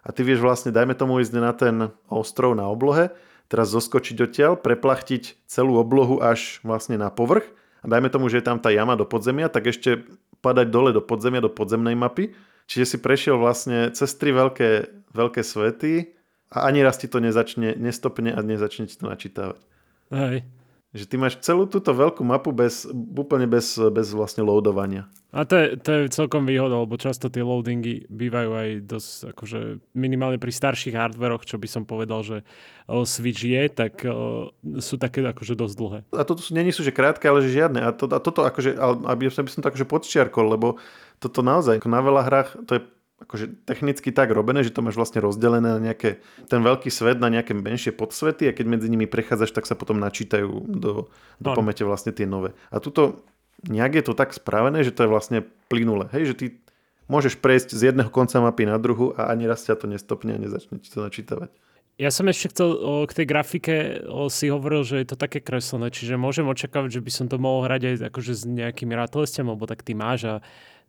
a 0.03 0.11
ty 0.11 0.21
vieš 0.21 0.43
vlastne, 0.43 0.75
dajme 0.75 0.95
tomu 0.95 1.23
ísť 1.23 1.33
na 1.39 1.53
ten 1.55 1.75
ostrov 2.11 2.55
na 2.55 2.67
oblohe, 2.67 3.11
teraz 3.47 3.71
zoskočiť 3.71 4.17
odtiaľ, 4.19 4.59
preplachtiť 4.59 5.47
celú 5.47 5.79
oblohu 5.79 6.19
až 6.19 6.59
vlastne 6.63 6.99
na 6.99 7.07
povrch 7.07 7.47
a 7.83 7.85
dajme 7.87 8.11
tomu, 8.11 8.27
že 8.27 8.43
je 8.43 8.47
tam 8.47 8.59
tá 8.59 8.71
jama 8.71 8.99
do 8.99 9.07
podzemia, 9.07 9.47
tak 9.47 9.71
ešte 9.71 10.03
padať 10.43 10.67
dole 10.71 10.91
do 10.91 10.99
podzemia, 10.99 11.39
do 11.39 11.51
podzemnej 11.51 11.95
mapy. 11.95 12.35
Čiže 12.63 12.95
si 12.95 12.97
prešiel 12.99 13.35
vlastne 13.35 13.91
cez 13.91 14.15
tri 14.15 14.31
veľké, 14.31 15.03
veľké 15.11 15.41
svety 15.43 16.15
a 16.47 16.63
ani 16.63 16.79
raz 16.79 16.95
ti 16.95 17.11
to 17.11 17.19
nezačne, 17.19 17.75
nestopne 17.75 18.31
a 18.31 18.39
nezačne 18.39 18.87
ti 18.87 18.95
to 18.95 19.07
načítavať. 19.11 19.59
Hej. 20.15 20.47
Že 20.93 21.09
ty 21.09 21.15
máš 21.17 21.41
celú 21.41 21.65
túto 21.65 21.89
veľkú 21.89 22.21
mapu 22.21 22.53
bez, 22.53 22.85
úplne 22.93 23.49
bez, 23.49 23.81
bez 23.89 24.13
vlastne 24.13 24.45
loadovania. 24.45 25.09
A 25.33 25.41
to 25.49 25.57
je, 25.57 25.67
to 25.81 25.89
je 25.89 26.13
celkom 26.13 26.45
výhoda, 26.45 26.77
lebo 26.77 26.93
často 27.01 27.25
tie 27.33 27.41
loadingy 27.41 28.05
bývajú 28.05 28.49
aj 28.53 28.69
dosť, 28.85 29.13
akože 29.33 29.59
minimálne 29.97 30.37
pri 30.37 30.53
starších 30.53 30.93
hardveroch, 30.93 31.49
čo 31.49 31.57
by 31.57 31.65
som 31.65 31.89
povedal, 31.89 32.21
že 32.21 32.37
Switch 33.09 33.41
je, 33.41 33.65
tak 33.73 34.05
o, 34.05 34.53
sú 34.77 35.01
také 35.01 35.25
akože 35.25 35.57
dosť 35.57 35.73
dlhé. 35.73 35.99
A 36.13 36.21
toto 36.21 36.45
sú, 36.45 36.53
není 36.53 36.69
sú, 36.69 36.85
že 36.85 36.93
krátke, 36.93 37.25
ale 37.25 37.41
že 37.41 37.57
žiadne. 37.57 37.81
A, 37.81 37.89
to, 37.89 38.05
a 38.13 38.21
toto 38.21 38.45
akože, 38.45 38.77
aby 39.09 39.33
som, 39.33 39.49
to 39.49 39.65
akože 39.65 39.89
podčiarkol, 39.89 40.45
lebo 40.45 40.77
toto 41.17 41.41
naozaj, 41.41 41.81
na 41.81 42.01
veľa 42.05 42.21
hrách, 42.29 42.49
to 42.69 42.77
je 42.77 42.85
akože 43.23 43.65
technicky 43.65 44.11
tak 44.11 44.29
robené, 44.35 44.61
že 44.61 44.75
to 44.75 44.83
máš 44.83 44.99
vlastne 44.99 45.23
rozdelené 45.23 45.79
na 45.79 45.81
nejaké, 45.81 46.19
ten 46.51 46.59
veľký 46.59 46.91
svet 46.91 47.17
na 47.23 47.31
nejaké 47.31 47.55
menšie 47.55 47.95
podsvety 47.95 48.51
a 48.51 48.55
keď 48.55 48.65
medzi 48.67 48.87
nimi 48.91 49.07
prechádzaš, 49.07 49.55
tak 49.55 49.65
sa 49.65 49.79
potom 49.79 49.97
načítajú 50.03 50.51
do, 50.67 51.07
do 51.39 51.49
no. 51.49 51.55
pamäte 51.55 51.87
vlastne 51.87 52.11
tie 52.11 52.27
nové. 52.27 52.51
A 52.69 52.83
tuto 52.83 53.23
nejak 53.63 54.03
je 54.03 54.03
to 54.03 54.13
tak 54.13 54.35
spravené, 54.35 54.83
že 54.83 54.91
to 54.91 55.07
je 55.07 55.11
vlastne 55.11 55.39
plynule. 55.71 56.11
Hej, 56.11 56.35
že 56.35 56.35
ty 56.35 56.45
môžeš 57.07 57.39
prejsť 57.39 57.75
z 57.75 57.91
jedného 57.91 58.11
konca 58.11 58.39
mapy 58.43 58.67
na 58.67 58.75
druhu 58.75 59.15
a 59.15 59.31
ani 59.31 59.47
raz 59.47 59.63
ťa 59.63 59.79
to 59.79 59.85
nestopne 59.87 60.35
a 60.35 60.41
nezačne 60.41 60.79
ti 60.79 60.91
to 60.91 61.03
načítavať. 61.03 61.51
Ja 62.01 62.09
som 62.09 62.25
ešte 62.25 62.49
chcel 62.49 62.73
o, 62.73 63.05
k 63.05 63.21
tej 63.21 63.25
grafike 63.29 63.75
o, 64.09 64.25
si 64.25 64.49
hovoril, 64.49 64.81
že 64.81 65.05
je 65.05 65.13
to 65.13 65.17
také 65.17 65.37
kreslené, 65.45 65.93
čiže 65.93 66.17
môžem 66.17 66.49
očakávať, 66.49 66.97
že 66.97 67.05
by 67.05 67.11
som 67.13 67.25
to 67.29 67.37
mohol 67.37 67.61
hrať 67.69 67.81
aj 67.85 67.95
akože 68.09 68.33
s 68.33 68.43
nejakými 68.49 68.97
ratolestiami, 68.97 69.53
lebo 69.53 69.69
tak 69.69 69.85
ty 69.85 69.93
máš 69.93 70.25
a 70.25 70.35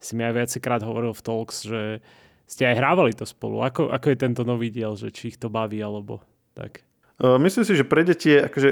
si 0.00 0.16
mi 0.16 0.24
aj 0.24 0.32
viacejkrát 0.32 0.80
hovoril 0.80 1.12
v 1.12 1.24
Talks, 1.24 1.68
že 1.68 2.00
ste 2.48 2.68
aj 2.68 2.76
hrávali 2.80 3.12
to 3.12 3.28
spolu. 3.28 3.60
Ako, 3.64 3.92
ako 3.92 4.06
je 4.12 4.16
tento 4.16 4.42
nový 4.48 4.72
diel, 4.72 4.96
že 4.96 5.12
či 5.12 5.32
ich 5.32 5.40
to 5.40 5.52
baví 5.52 5.80
alebo 5.80 6.24
tak? 6.56 6.84
Myslím 7.20 7.64
si, 7.64 7.72
že 7.76 7.88
pre 7.88 8.04
deti 8.04 8.36
je 8.36 8.40
akože 8.44 8.70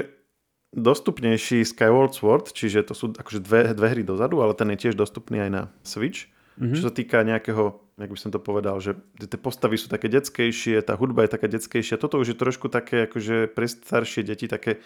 dostupnejší 0.73 1.61
Skyward 1.65 2.17
Sword, 2.17 2.53
čiže 2.53 2.85
to 2.89 2.93
sú 2.97 3.13
akože 3.13 3.45
dve, 3.45 3.77
dve 3.77 3.87
hry 3.93 4.01
dozadu, 4.01 4.41
ale 4.41 4.57
ten 4.57 4.73
je 4.73 4.89
tiež 4.89 4.97
dostupný 4.97 5.41
aj 5.45 5.51
na 5.53 5.63
Switch. 5.85 6.33
Mm-hmm. 6.57 6.75
Čo 6.77 6.81
sa 6.85 6.93
týka 6.93 7.17
nejakého, 7.25 7.81
jak 7.97 8.11
by 8.13 8.19
som 8.19 8.29
to 8.29 8.37
povedal, 8.37 8.77
že 8.77 8.93
tie 9.17 9.39
postavy 9.41 9.77
sú 9.81 9.89
také 9.89 10.05
detskejšie, 10.09 10.85
tá 10.85 10.93
hudba 10.93 11.25
je 11.25 11.33
taká 11.33 11.47
detskejšia, 11.49 11.97
toto 11.97 12.21
už 12.21 12.33
je 12.33 12.37
trošku 12.37 12.69
také 12.69 13.09
akože 13.09 13.49
pre 13.49 13.65
staršie 13.65 14.21
deti 14.21 14.45
také 14.45 14.81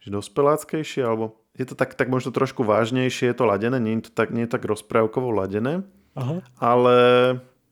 že 0.00 0.08
dospeláckejšie, 0.08 1.04
alebo 1.04 1.36
je 1.52 1.68
to 1.68 1.76
tak, 1.76 1.92
tak 1.92 2.08
možno 2.08 2.32
trošku 2.32 2.64
vážnejšie, 2.64 3.28
je 3.30 3.36
to 3.36 3.44
ladené, 3.44 3.76
nie 3.76 4.00
je 4.00 4.08
to 4.08 4.12
tak, 4.16 4.32
nie 4.32 4.48
je 4.48 4.52
tak 4.56 4.64
rozprávkovo 4.64 5.28
ladené, 5.28 5.84
Aha. 6.16 6.40
ale 6.56 6.96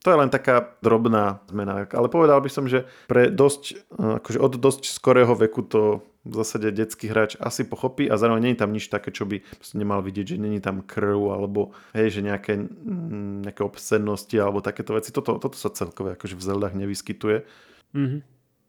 to 0.04 0.12
je 0.12 0.20
len 0.20 0.30
taká 0.30 0.76
drobná 0.84 1.40
zmena. 1.48 1.88
Ale 1.88 2.12
povedal 2.12 2.38
by 2.44 2.50
som, 2.52 2.68
že 2.68 2.84
pre 3.08 3.32
dosť, 3.32 3.90
akože 3.96 4.38
od 4.38 4.52
dosť 4.60 4.82
skorého 4.92 5.32
veku 5.34 5.64
to 5.64 6.04
v 6.28 6.34
zásade 6.36 6.68
detský 6.70 7.08
hráč 7.08 7.40
asi 7.40 7.64
pochopí 7.64 8.04
a 8.06 8.20
zároveň 8.20 8.44
nie 8.44 8.52
je 8.54 8.60
tam 8.60 8.70
nič 8.76 8.92
také, 8.92 9.08
čo 9.08 9.24
by 9.24 9.40
nemal 9.72 10.04
vidieť, 10.04 10.36
že 10.36 10.36
není 10.36 10.60
tam 10.60 10.84
krv 10.84 11.32
alebo 11.32 11.72
hej, 11.96 12.20
že 12.20 12.20
nejaké, 12.20 12.60
mm, 12.60 13.48
nejaké 13.48 13.64
obscennosti 13.64 14.36
alebo 14.36 14.60
takéto 14.60 14.92
veci. 14.92 15.08
Toto, 15.10 15.40
toto 15.40 15.56
sa 15.56 15.72
celkové 15.72 16.20
akože 16.20 16.36
v 16.36 16.42
Zeldách 16.44 16.76
nevyskytuje. 16.76 17.48
Mm-hmm. 17.96 18.20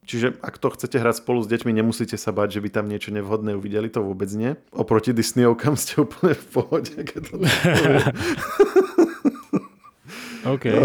Čiže 0.09 0.41
ak 0.41 0.57
to 0.57 0.73
chcete 0.73 0.97
hrať 0.97 1.21
spolu 1.21 1.45
s 1.45 1.51
deťmi, 1.53 1.69
nemusíte 1.69 2.17
sa 2.17 2.33
bať, 2.33 2.57
že 2.57 2.63
by 2.65 2.69
tam 2.73 2.89
niečo 2.89 3.13
nevhodné 3.13 3.53
uvideli, 3.53 3.93
to 3.93 4.01
vôbec 4.01 4.31
nie. 4.33 4.57
Oproti 4.73 5.13
Disneyovkám 5.13 5.77
ste 5.77 6.01
úplne 6.01 6.33
v 6.33 6.45
pohode. 6.49 6.97
Keď 6.97 7.21
to 7.29 7.37
OK. 10.55 10.65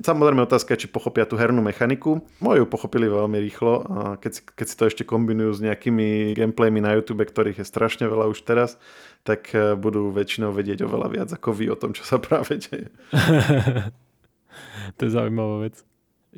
Samozrejme 0.00 0.48
otázka 0.48 0.80
či 0.80 0.88
pochopia 0.88 1.28
tú 1.28 1.36
hernú 1.36 1.60
mechaniku. 1.60 2.24
Moju 2.40 2.64
pochopili 2.64 3.04
veľmi 3.04 3.36
rýchlo 3.36 3.72
a 3.84 3.98
keď 4.16 4.32
keď 4.56 4.66
si 4.66 4.74
to 4.76 4.84
ešte 4.88 5.02
kombinujú 5.04 5.52
s 5.52 5.60
nejakými 5.60 6.32
gameplaymi 6.32 6.80
na 6.80 6.96
YouTube, 6.96 7.20
ktorých 7.20 7.60
je 7.60 7.68
strašne 7.68 8.08
veľa 8.08 8.32
už 8.32 8.40
teraz, 8.48 8.80
tak 9.28 9.52
eh, 9.52 9.76
budú 9.76 10.08
väčšinou 10.08 10.56
vedieť 10.56 10.88
oveľa 10.88 11.08
viac 11.12 11.28
ako 11.28 11.52
vy 11.52 11.68
o 11.68 11.76
tom, 11.76 11.92
čo 11.92 12.08
sa 12.08 12.16
práve 12.16 12.56
deje. 12.56 12.88
to 14.96 15.00
je 15.04 15.10
zaujímavá 15.12 15.68
vec. 15.68 15.76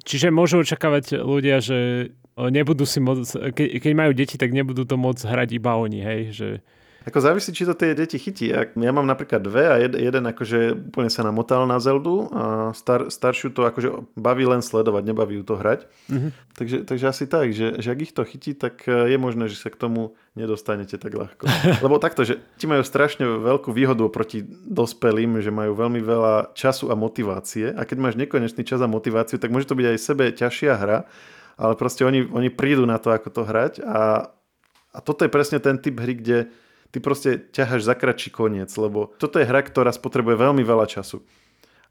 Čiže 0.02 0.34
môžu 0.34 0.64
očakávať 0.64 1.20
ľudia, 1.20 1.60
že 1.60 2.10
nebudú 2.36 2.88
si 2.88 2.98
môcť, 2.98 3.52
keď 3.54 3.92
majú 3.92 4.16
deti, 4.16 4.40
tak 4.40 4.56
nebudú 4.56 4.88
to 4.88 4.96
môcť 4.96 5.28
hrať 5.28 5.48
iba 5.52 5.76
oni, 5.76 6.00
hej? 6.00 6.20
Že 6.32 6.48
ako 7.02 7.18
závisí, 7.18 7.50
či 7.50 7.66
to 7.66 7.74
tie 7.74 7.94
deti 7.98 8.18
chytí. 8.18 8.52
Ja 8.54 8.92
mám 8.94 9.06
napríklad 9.06 9.42
dve 9.42 9.64
a 9.66 9.76
jed, 9.82 9.98
jeden 9.98 10.24
akože 10.28 10.92
úplne 10.92 11.10
sa 11.10 11.26
namotal 11.26 11.66
na 11.66 11.82
Zeldu 11.82 12.30
a 12.30 12.70
star, 12.76 13.10
staršiu 13.10 13.50
to 13.50 13.66
akože 13.66 14.14
baví 14.14 14.46
len 14.46 14.62
sledovať, 14.62 15.02
nebaví 15.02 15.40
ju 15.40 15.44
to 15.44 15.58
hrať. 15.58 15.90
Mm-hmm. 16.06 16.30
Takže, 16.52 16.76
takže 16.86 17.04
asi 17.08 17.24
tak, 17.26 17.50
že, 17.50 17.80
že 17.82 17.88
ak 17.90 18.00
ich 18.06 18.12
to 18.14 18.22
chytí, 18.22 18.52
tak 18.54 18.86
e, 18.86 19.10
je 19.10 19.18
možné, 19.18 19.50
že 19.50 19.58
sa 19.58 19.72
k 19.72 19.80
tomu 19.80 20.14
nedostanete 20.38 20.96
tak 20.96 21.12
ľahko. 21.16 21.44
Lebo 21.84 21.98
takto, 21.98 22.22
že 22.22 22.38
ti 22.56 22.70
majú 22.70 22.86
strašne 22.86 23.26
veľkú 23.26 23.74
výhodu 23.74 24.06
proti 24.12 24.44
dospelým, 24.68 25.42
že 25.42 25.50
majú 25.50 25.74
veľmi 25.74 26.00
veľa 26.00 26.54
času 26.54 26.92
a 26.92 26.94
motivácie 26.94 27.74
a 27.74 27.82
keď 27.82 27.98
máš 27.98 28.14
nekonečný 28.14 28.62
čas 28.62 28.78
a 28.78 28.88
motiváciu, 28.88 29.42
tak 29.42 29.50
môže 29.50 29.66
to 29.66 29.76
byť 29.76 29.86
aj 29.90 29.98
sebe 29.98 30.24
ťažšia 30.30 30.72
hra, 30.78 30.98
ale 31.58 31.72
proste 31.76 32.06
oni, 32.06 32.24
oni 32.30 32.48
prídu 32.48 32.86
na 32.88 32.96
to, 32.96 33.12
ako 33.12 33.28
to 33.28 33.42
hrať 33.44 33.72
a, 33.84 34.32
a 34.92 34.98
toto 35.00 35.24
je 35.24 35.32
presne 35.32 35.60
ten 35.60 35.76
typ 35.80 36.00
hry, 36.00 36.16
kde 36.16 36.38
ty 36.92 37.00
proste 37.00 37.40
ťaháš 37.50 37.88
za 37.88 37.96
kratší 37.96 38.30
koniec, 38.30 38.68
lebo 38.76 39.16
toto 39.16 39.40
je 39.40 39.48
hra, 39.48 39.64
ktorá 39.64 39.90
spotrebuje 39.90 40.36
veľmi 40.36 40.62
veľa 40.62 40.86
času. 40.86 41.24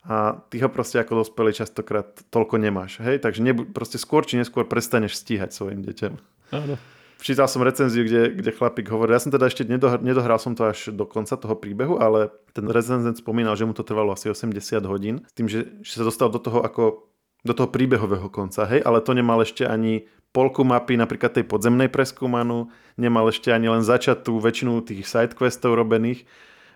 A 0.01 0.41
ty 0.49 0.57
ho 0.61 0.69
proste 0.69 0.97
ako 0.97 1.25
dospelý 1.25 1.53
častokrát 1.53 2.09
toľko 2.33 2.57
nemáš. 2.57 2.97
Hej? 3.01 3.21
Takže 3.21 3.41
nebu- 3.45 3.69
proste 3.69 4.01
skôr 4.01 4.25
či 4.25 4.37
neskôr 4.37 4.65
prestaneš 4.65 5.21
stíhať 5.21 5.53
svojim 5.53 5.85
deťom. 5.85 6.13
Áno. 6.57 6.75
Čítal 7.21 7.45
som 7.45 7.61
recenziu, 7.61 8.01
kde, 8.01 8.33
kde 8.33 8.49
chlapík 8.49 8.89
hovoril, 8.89 9.13
ja 9.13 9.21
som 9.21 9.29
teda 9.29 9.45
ešte 9.45 9.61
nedohr- 9.61 10.01
nedohral 10.01 10.41
som 10.41 10.57
to 10.57 10.73
až 10.73 10.89
do 10.89 11.05
konca 11.05 11.37
toho 11.37 11.53
príbehu, 11.53 12.01
ale 12.01 12.33
ten 12.57 12.65
recenzent 12.65 13.21
spomínal, 13.21 13.53
že 13.53 13.69
mu 13.69 13.77
to 13.77 13.85
trvalo 13.85 14.17
asi 14.17 14.33
80 14.33 14.57
hodín, 14.89 15.21
s 15.29 15.33
tým, 15.37 15.45
že, 15.45 15.69
že 15.85 16.01
sa 16.01 16.03
dostal 16.09 16.33
do 16.33 16.41
toho 16.41 16.65
ako 16.65 17.05
do 17.45 17.53
toho 17.53 17.69
príbehového 17.69 18.25
konca, 18.29 18.65
hej, 18.69 18.81
ale 18.81 19.05
to 19.05 19.13
nemal 19.13 19.37
ešte 19.41 19.65
ani 19.65 20.09
polku 20.31 20.63
mapy, 20.63 20.95
napríklad 20.95 21.35
tej 21.35 21.45
podzemnej 21.47 21.91
preskúmanú, 21.91 22.71
nemal 22.95 23.27
ešte 23.27 23.51
ani 23.51 23.67
len 23.67 23.83
začatú 23.83 24.39
väčšinu 24.39 24.79
tých 24.83 25.03
sidequestov 25.07 25.75
robených, 25.75 26.23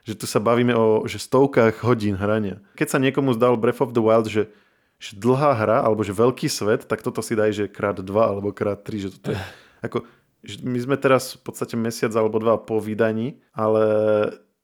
že 0.05 0.13
tu 0.13 0.29
sa 0.29 0.43
bavíme 0.43 0.75
o 0.75 1.07
že 1.09 1.17
stovkách 1.17 1.81
hodín 1.81 2.19
hrania. 2.19 2.61
Keď 2.77 2.87
sa 2.87 3.01
niekomu 3.01 3.33
zdal 3.33 3.57
Breath 3.57 3.81
of 3.81 3.95
the 3.95 4.03
Wild, 4.03 4.29
že, 4.29 4.51
že 5.01 5.17
dlhá 5.17 5.57
hra, 5.57 5.77
alebo 5.81 6.05
že 6.05 6.13
veľký 6.13 6.45
svet, 6.45 6.85
tak 6.85 7.01
toto 7.01 7.25
si 7.25 7.33
daj, 7.33 7.51
že 7.55 7.65
krát 7.71 7.97
dva 7.97 8.29
alebo 8.29 8.53
krát 8.53 8.85
tri, 8.85 9.01
že 9.01 9.15
toto 9.17 9.33
je 9.33 9.39
ako, 9.81 10.05
že 10.45 10.61
my 10.61 10.77
sme 10.77 10.95
teraz 10.97 11.37
v 11.37 11.41
podstate 11.45 11.73
mesiac 11.77 12.13
alebo 12.13 12.37
dva 12.37 12.61
po 12.61 12.77
vydaní, 12.77 13.41
ale 13.53 13.83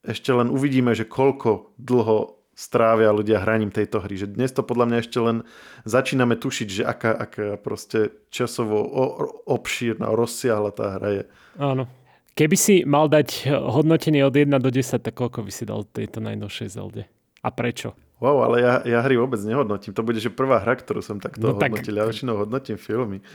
ešte 0.01 0.33
len 0.33 0.49
uvidíme, 0.49 0.93
že 0.97 1.05
koľko 1.05 1.77
dlho 1.77 2.40
strávia 2.61 3.09
ľudia 3.09 3.41
hraním 3.41 3.73
tejto 3.73 4.05
hry. 4.05 4.21
Že 4.21 4.37
dnes 4.37 4.53
to 4.53 4.61
podľa 4.61 4.85
mňa 4.85 4.97
ešte 5.01 5.17
len 5.17 5.37
začíname 5.81 6.37
tušiť, 6.37 6.67
že 6.69 6.83
aká, 6.85 7.17
aká 7.17 7.57
proste 7.57 8.13
časovo 8.29 8.77
obšírna, 9.49 10.13
rozsiahla 10.13 10.69
tá 10.69 11.01
hra 11.01 11.09
je. 11.09 11.23
Áno. 11.57 11.89
Keby 12.37 12.55
si 12.55 12.75
mal 12.85 13.09
dať 13.09 13.49
hodnotenie 13.49 14.21
od 14.23 14.37
1 14.37 14.47
do 14.61 14.69
10, 14.69 15.01
tak 15.01 15.17
koľko 15.17 15.43
by 15.43 15.51
si 15.51 15.65
dal 15.65 15.83
tejto 15.83 16.21
najnovšej 16.21 16.69
Zelde? 16.69 17.03
A 17.41 17.49
prečo? 17.49 17.97
Wow, 18.21 18.45
ale 18.45 18.61
ja, 18.61 18.73
ja 18.85 18.99
hry 19.01 19.17
vôbec 19.17 19.41
nehodnotím. 19.41 19.97
To 19.97 20.05
bude, 20.05 20.21
že 20.21 20.29
prvá 20.29 20.61
hra, 20.61 20.77
ktorú 20.77 21.01
som 21.01 21.17
takto 21.17 21.41
no, 21.41 21.57
hodnotil. 21.57 21.97
Tak... 21.97 21.99
Ja 21.99 22.05
väčšinou 22.05 22.37
hodnotím 22.37 22.77
filmy. 22.77 23.25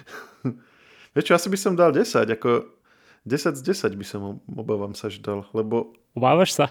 Vieš 1.19 1.25
čo, 1.27 1.35
asi 1.35 1.51
by 1.51 1.59
som 1.59 1.75
dal 1.75 1.91
10. 1.91 2.07
Ako 2.39 2.71
10 3.27 3.59
z 3.59 3.63
10 3.63 3.99
by 3.99 4.05
som, 4.07 4.39
obávam 4.47 4.95
sa, 4.95 5.11
že 5.11 5.19
dal, 5.19 5.43
lebo... 5.51 5.91
Obávaš 6.15 6.55
sa? 6.55 6.71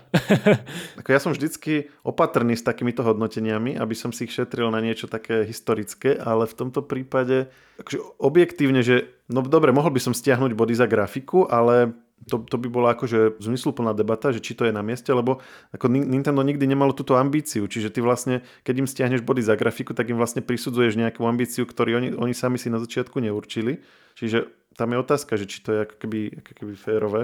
ako 1.00 1.10
ja 1.12 1.20
som 1.20 1.36
vždycky 1.36 1.92
opatrný 2.02 2.56
s 2.56 2.64
takýmito 2.64 3.04
hodnoteniami, 3.04 3.76
aby 3.76 3.92
som 3.92 4.16
si 4.16 4.26
ich 4.26 4.34
šetril 4.34 4.72
na 4.72 4.80
niečo 4.80 5.12
také 5.12 5.44
historické, 5.44 6.16
ale 6.16 6.48
v 6.48 6.56
tomto 6.56 6.80
prípade 6.82 7.52
akože 7.84 8.00
objektívne, 8.24 8.82
že 8.82 9.12
no 9.28 9.44
dobre, 9.44 9.76
mohol 9.76 9.92
by 9.92 10.00
som 10.00 10.16
stiahnuť 10.16 10.56
body 10.56 10.74
za 10.80 10.88
grafiku, 10.88 11.44
ale 11.46 11.92
to, 12.26 12.42
to 12.42 12.58
by 12.58 12.68
bola 12.70 12.98
akože 12.98 13.38
zmysluplná 13.38 13.94
debata, 13.94 14.34
že 14.34 14.42
či 14.42 14.58
to 14.58 14.66
je 14.66 14.74
na 14.74 14.82
mieste, 14.82 15.14
lebo 15.14 15.46
ako 15.70 15.86
Nintendo 15.94 16.42
nikdy 16.42 16.66
nemalo 16.66 16.98
túto 16.98 17.14
ambíciu, 17.18 17.70
čiže 17.70 17.94
ty 17.94 18.02
vlastne, 18.02 18.42
keď 18.66 18.76
im 18.82 18.88
stiahneš 18.90 19.22
body 19.22 19.46
za 19.46 19.54
grafiku, 19.54 19.94
tak 19.94 20.10
im 20.10 20.18
vlastne 20.18 20.42
prisudzuješ 20.42 20.98
nejakú 20.98 21.22
ambíciu, 21.22 21.70
ktorú 21.70 22.02
oni, 22.02 22.10
oni 22.18 22.34
sami 22.34 22.58
si 22.58 22.74
na 22.74 22.82
začiatku 22.82 23.22
neurčili. 23.22 23.86
Čiže 24.18 24.50
tam 24.74 24.92
je 24.92 24.98
otázka, 24.98 25.38
že 25.38 25.46
či 25.46 25.62
to 25.62 25.70
je 25.72 25.80
ako 25.86 25.96
keby, 26.02 26.20
ako 26.42 26.52
keby 26.58 26.74
férové. 26.74 27.22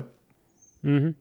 Mm-hmm. 0.86 1.14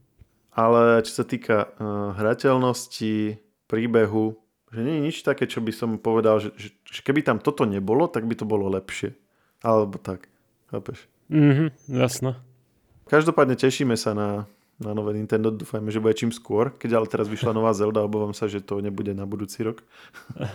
Ale 0.50 1.00
čo 1.06 1.12
sa 1.22 1.24
týka 1.24 1.72
uh, 1.72 2.12
hrateľnosti, 2.18 3.38
príbehu, 3.70 4.34
že 4.74 4.80
nie 4.82 4.98
je 4.98 5.04
nič 5.10 5.16
také, 5.22 5.46
čo 5.46 5.62
by 5.62 5.70
som 5.70 5.98
povedal, 5.98 6.42
že, 6.42 6.50
že, 6.58 6.68
že 6.86 7.00
keby 7.06 7.22
tam 7.22 7.38
toto 7.38 7.62
nebolo, 7.62 8.10
tak 8.10 8.26
by 8.26 8.34
to 8.34 8.46
bolo 8.46 8.66
lepšie. 8.70 9.14
Alebo 9.62 9.98
tak, 10.02 10.26
chápeš? 10.74 11.06
Mhm, 11.30 11.70
jasno. 11.94 12.34
Každopádne 13.10 13.58
tešíme 13.58 13.98
sa 13.98 14.14
na, 14.14 14.46
na 14.78 14.94
nové 14.94 15.18
Nintendo, 15.18 15.50
dúfajme, 15.50 15.90
že 15.90 15.98
bude 15.98 16.14
čím 16.14 16.30
skôr. 16.30 16.70
Keď 16.78 16.90
ale 16.94 17.10
teraz 17.10 17.26
vyšla 17.26 17.50
nová 17.50 17.74
Zelda, 17.74 18.06
obávam 18.06 18.30
sa, 18.30 18.46
že 18.46 18.62
to 18.62 18.78
nebude 18.78 19.10
na 19.18 19.26
budúci 19.26 19.66
rok. 19.66 19.82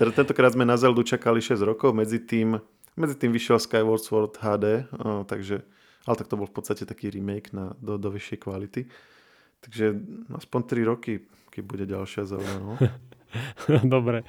teda 0.00 0.16
tentokrát 0.16 0.56
sme 0.56 0.64
na 0.64 0.80
Zeldu 0.80 1.04
čakali 1.04 1.44
6 1.44 1.60
rokov, 1.60 1.92
medzi 1.92 2.24
tým, 2.24 2.56
medzi 2.96 3.20
tým 3.20 3.36
vyšiel 3.36 3.60
Skyward 3.60 4.00
Sword 4.00 4.40
HD, 4.40 4.88
o, 4.96 5.28
takže, 5.28 5.60
ale 6.08 6.16
tak 6.16 6.32
to 6.32 6.40
bol 6.40 6.48
v 6.48 6.56
podstate 6.56 6.88
taký 6.88 7.12
remake 7.12 7.52
na, 7.52 7.76
do, 7.84 8.00
do 8.00 8.08
vyššej 8.08 8.48
kvality. 8.48 8.88
Takže 9.60 9.92
aspoň 10.40 10.60
3 10.72 10.88
roky, 10.88 11.20
keď 11.52 11.62
bude 11.68 11.84
ďalšia 11.84 12.24
Zelda. 12.24 12.54
No. 12.64 12.80
Dobre. 13.94 14.24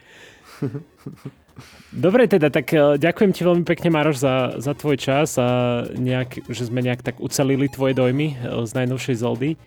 Dobre 1.89 2.29
teda, 2.29 2.47
tak 2.53 2.71
e, 2.71 3.01
ďakujem 3.01 3.31
ti 3.35 3.41
veľmi 3.43 3.65
pekne 3.67 3.89
Maroš 3.91 4.17
za, 4.21 4.35
za 4.61 4.73
tvoj 4.77 4.95
čas 4.95 5.35
a 5.35 5.81
nejak, 5.91 6.47
že 6.47 6.69
sme 6.69 6.79
nejak 6.85 7.03
tak 7.03 7.19
ucelili 7.19 7.67
tvoje 7.67 7.97
dojmy 7.97 8.27
e, 8.31 8.63
z 8.63 8.71
najnovšej 8.77 9.15
Zoldy. 9.19 9.59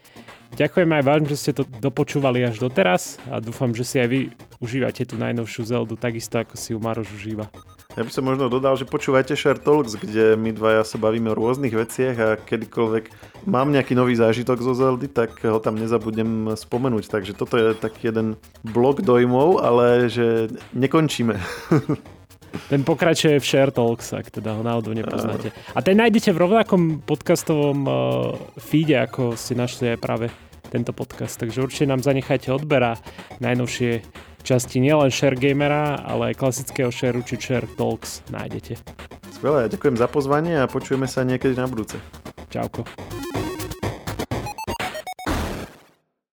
Ďakujem 0.52 0.90
aj 0.92 1.02
vám, 1.02 1.22
že 1.24 1.36
ste 1.40 1.52
to 1.56 1.64
dopočúvali 1.64 2.44
až 2.44 2.60
doteraz 2.60 3.16
a 3.32 3.40
dúfam, 3.40 3.72
že 3.72 3.88
si 3.88 3.96
aj 3.96 4.08
vy 4.08 4.20
užívate 4.60 5.08
tú 5.08 5.16
najnovšiu 5.16 5.64
Zeldu 5.64 5.96
takisto, 5.96 6.38
ako 6.44 6.54
si 6.60 6.76
ju 6.76 6.78
Maroš 6.78 7.08
užíva. 7.16 7.48
Ja 7.92 8.08
by 8.08 8.08
som 8.08 8.24
možno 8.24 8.48
dodal, 8.48 8.72
že 8.80 8.88
počúvajte 8.88 9.36
Share 9.36 9.60
Talks, 9.60 10.00
kde 10.00 10.32
my 10.40 10.56
dvaja 10.56 10.80
sa 10.80 10.96
bavíme 10.96 11.28
o 11.28 11.36
rôznych 11.36 11.76
veciach 11.76 12.16
a 12.16 12.28
kedykoľvek 12.40 13.12
mám 13.44 13.68
nejaký 13.68 13.92
nový 13.92 14.16
zážitok 14.16 14.64
zo 14.64 14.72
Zeldy, 14.72 15.12
tak 15.12 15.36
ho 15.44 15.60
tam 15.60 15.76
nezabudnem 15.76 16.56
spomenúť. 16.56 17.12
Takže 17.12 17.36
toto 17.36 17.60
je 17.60 17.76
taký 17.76 18.08
jeden 18.08 18.40
blok 18.64 19.04
dojmov, 19.04 19.60
ale 19.60 20.08
že 20.08 20.48
nekončíme. 20.72 21.36
Ten 22.72 22.84
pokračuje 22.84 23.40
v 23.40 23.44
Share 23.44 23.72
Talks, 23.72 24.12
ak 24.12 24.28
teda 24.28 24.56
ho 24.56 24.60
náhodou 24.64 24.92
nepoznáte. 24.92 25.56
A 25.72 25.80
ten 25.80 25.96
nájdete 25.96 26.36
v 26.36 26.42
rovnakom 26.44 27.00
podcastovom 27.00 27.78
uh, 27.88 27.94
feede, 28.60 29.00
ako 29.00 29.40
ste 29.40 29.56
našli 29.56 29.96
aj 29.96 29.98
práve 30.04 30.28
tento 30.68 30.92
podcast. 30.92 31.40
Takže 31.40 31.64
určite 31.64 31.88
nám 31.88 32.04
zanechajte 32.04 32.52
odbera 32.52 33.00
najnovšie 33.40 34.04
časti 34.42 34.82
nielen 34.82 35.08
Share 35.08 35.38
Gamera, 35.38 36.02
ale 36.02 36.34
aj 36.34 36.42
klasického 36.42 36.90
Share 36.90 37.22
či 37.22 37.38
Share 37.38 37.66
Talks 37.78 38.26
nájdete. 38.28 38.78
Skvelé, 39.32 39.66
ďakujem 39.70 39.96
za 39.98 40.06
pozvanie 40.06 40.54
a 40.60 40.70
počujeme 40.70 41.10
sa 41.10 41.26
niekedy 41.26 41.58
na 41.58 41.66
budúce. 41.66 41.98
Čauko. 42.52 42.86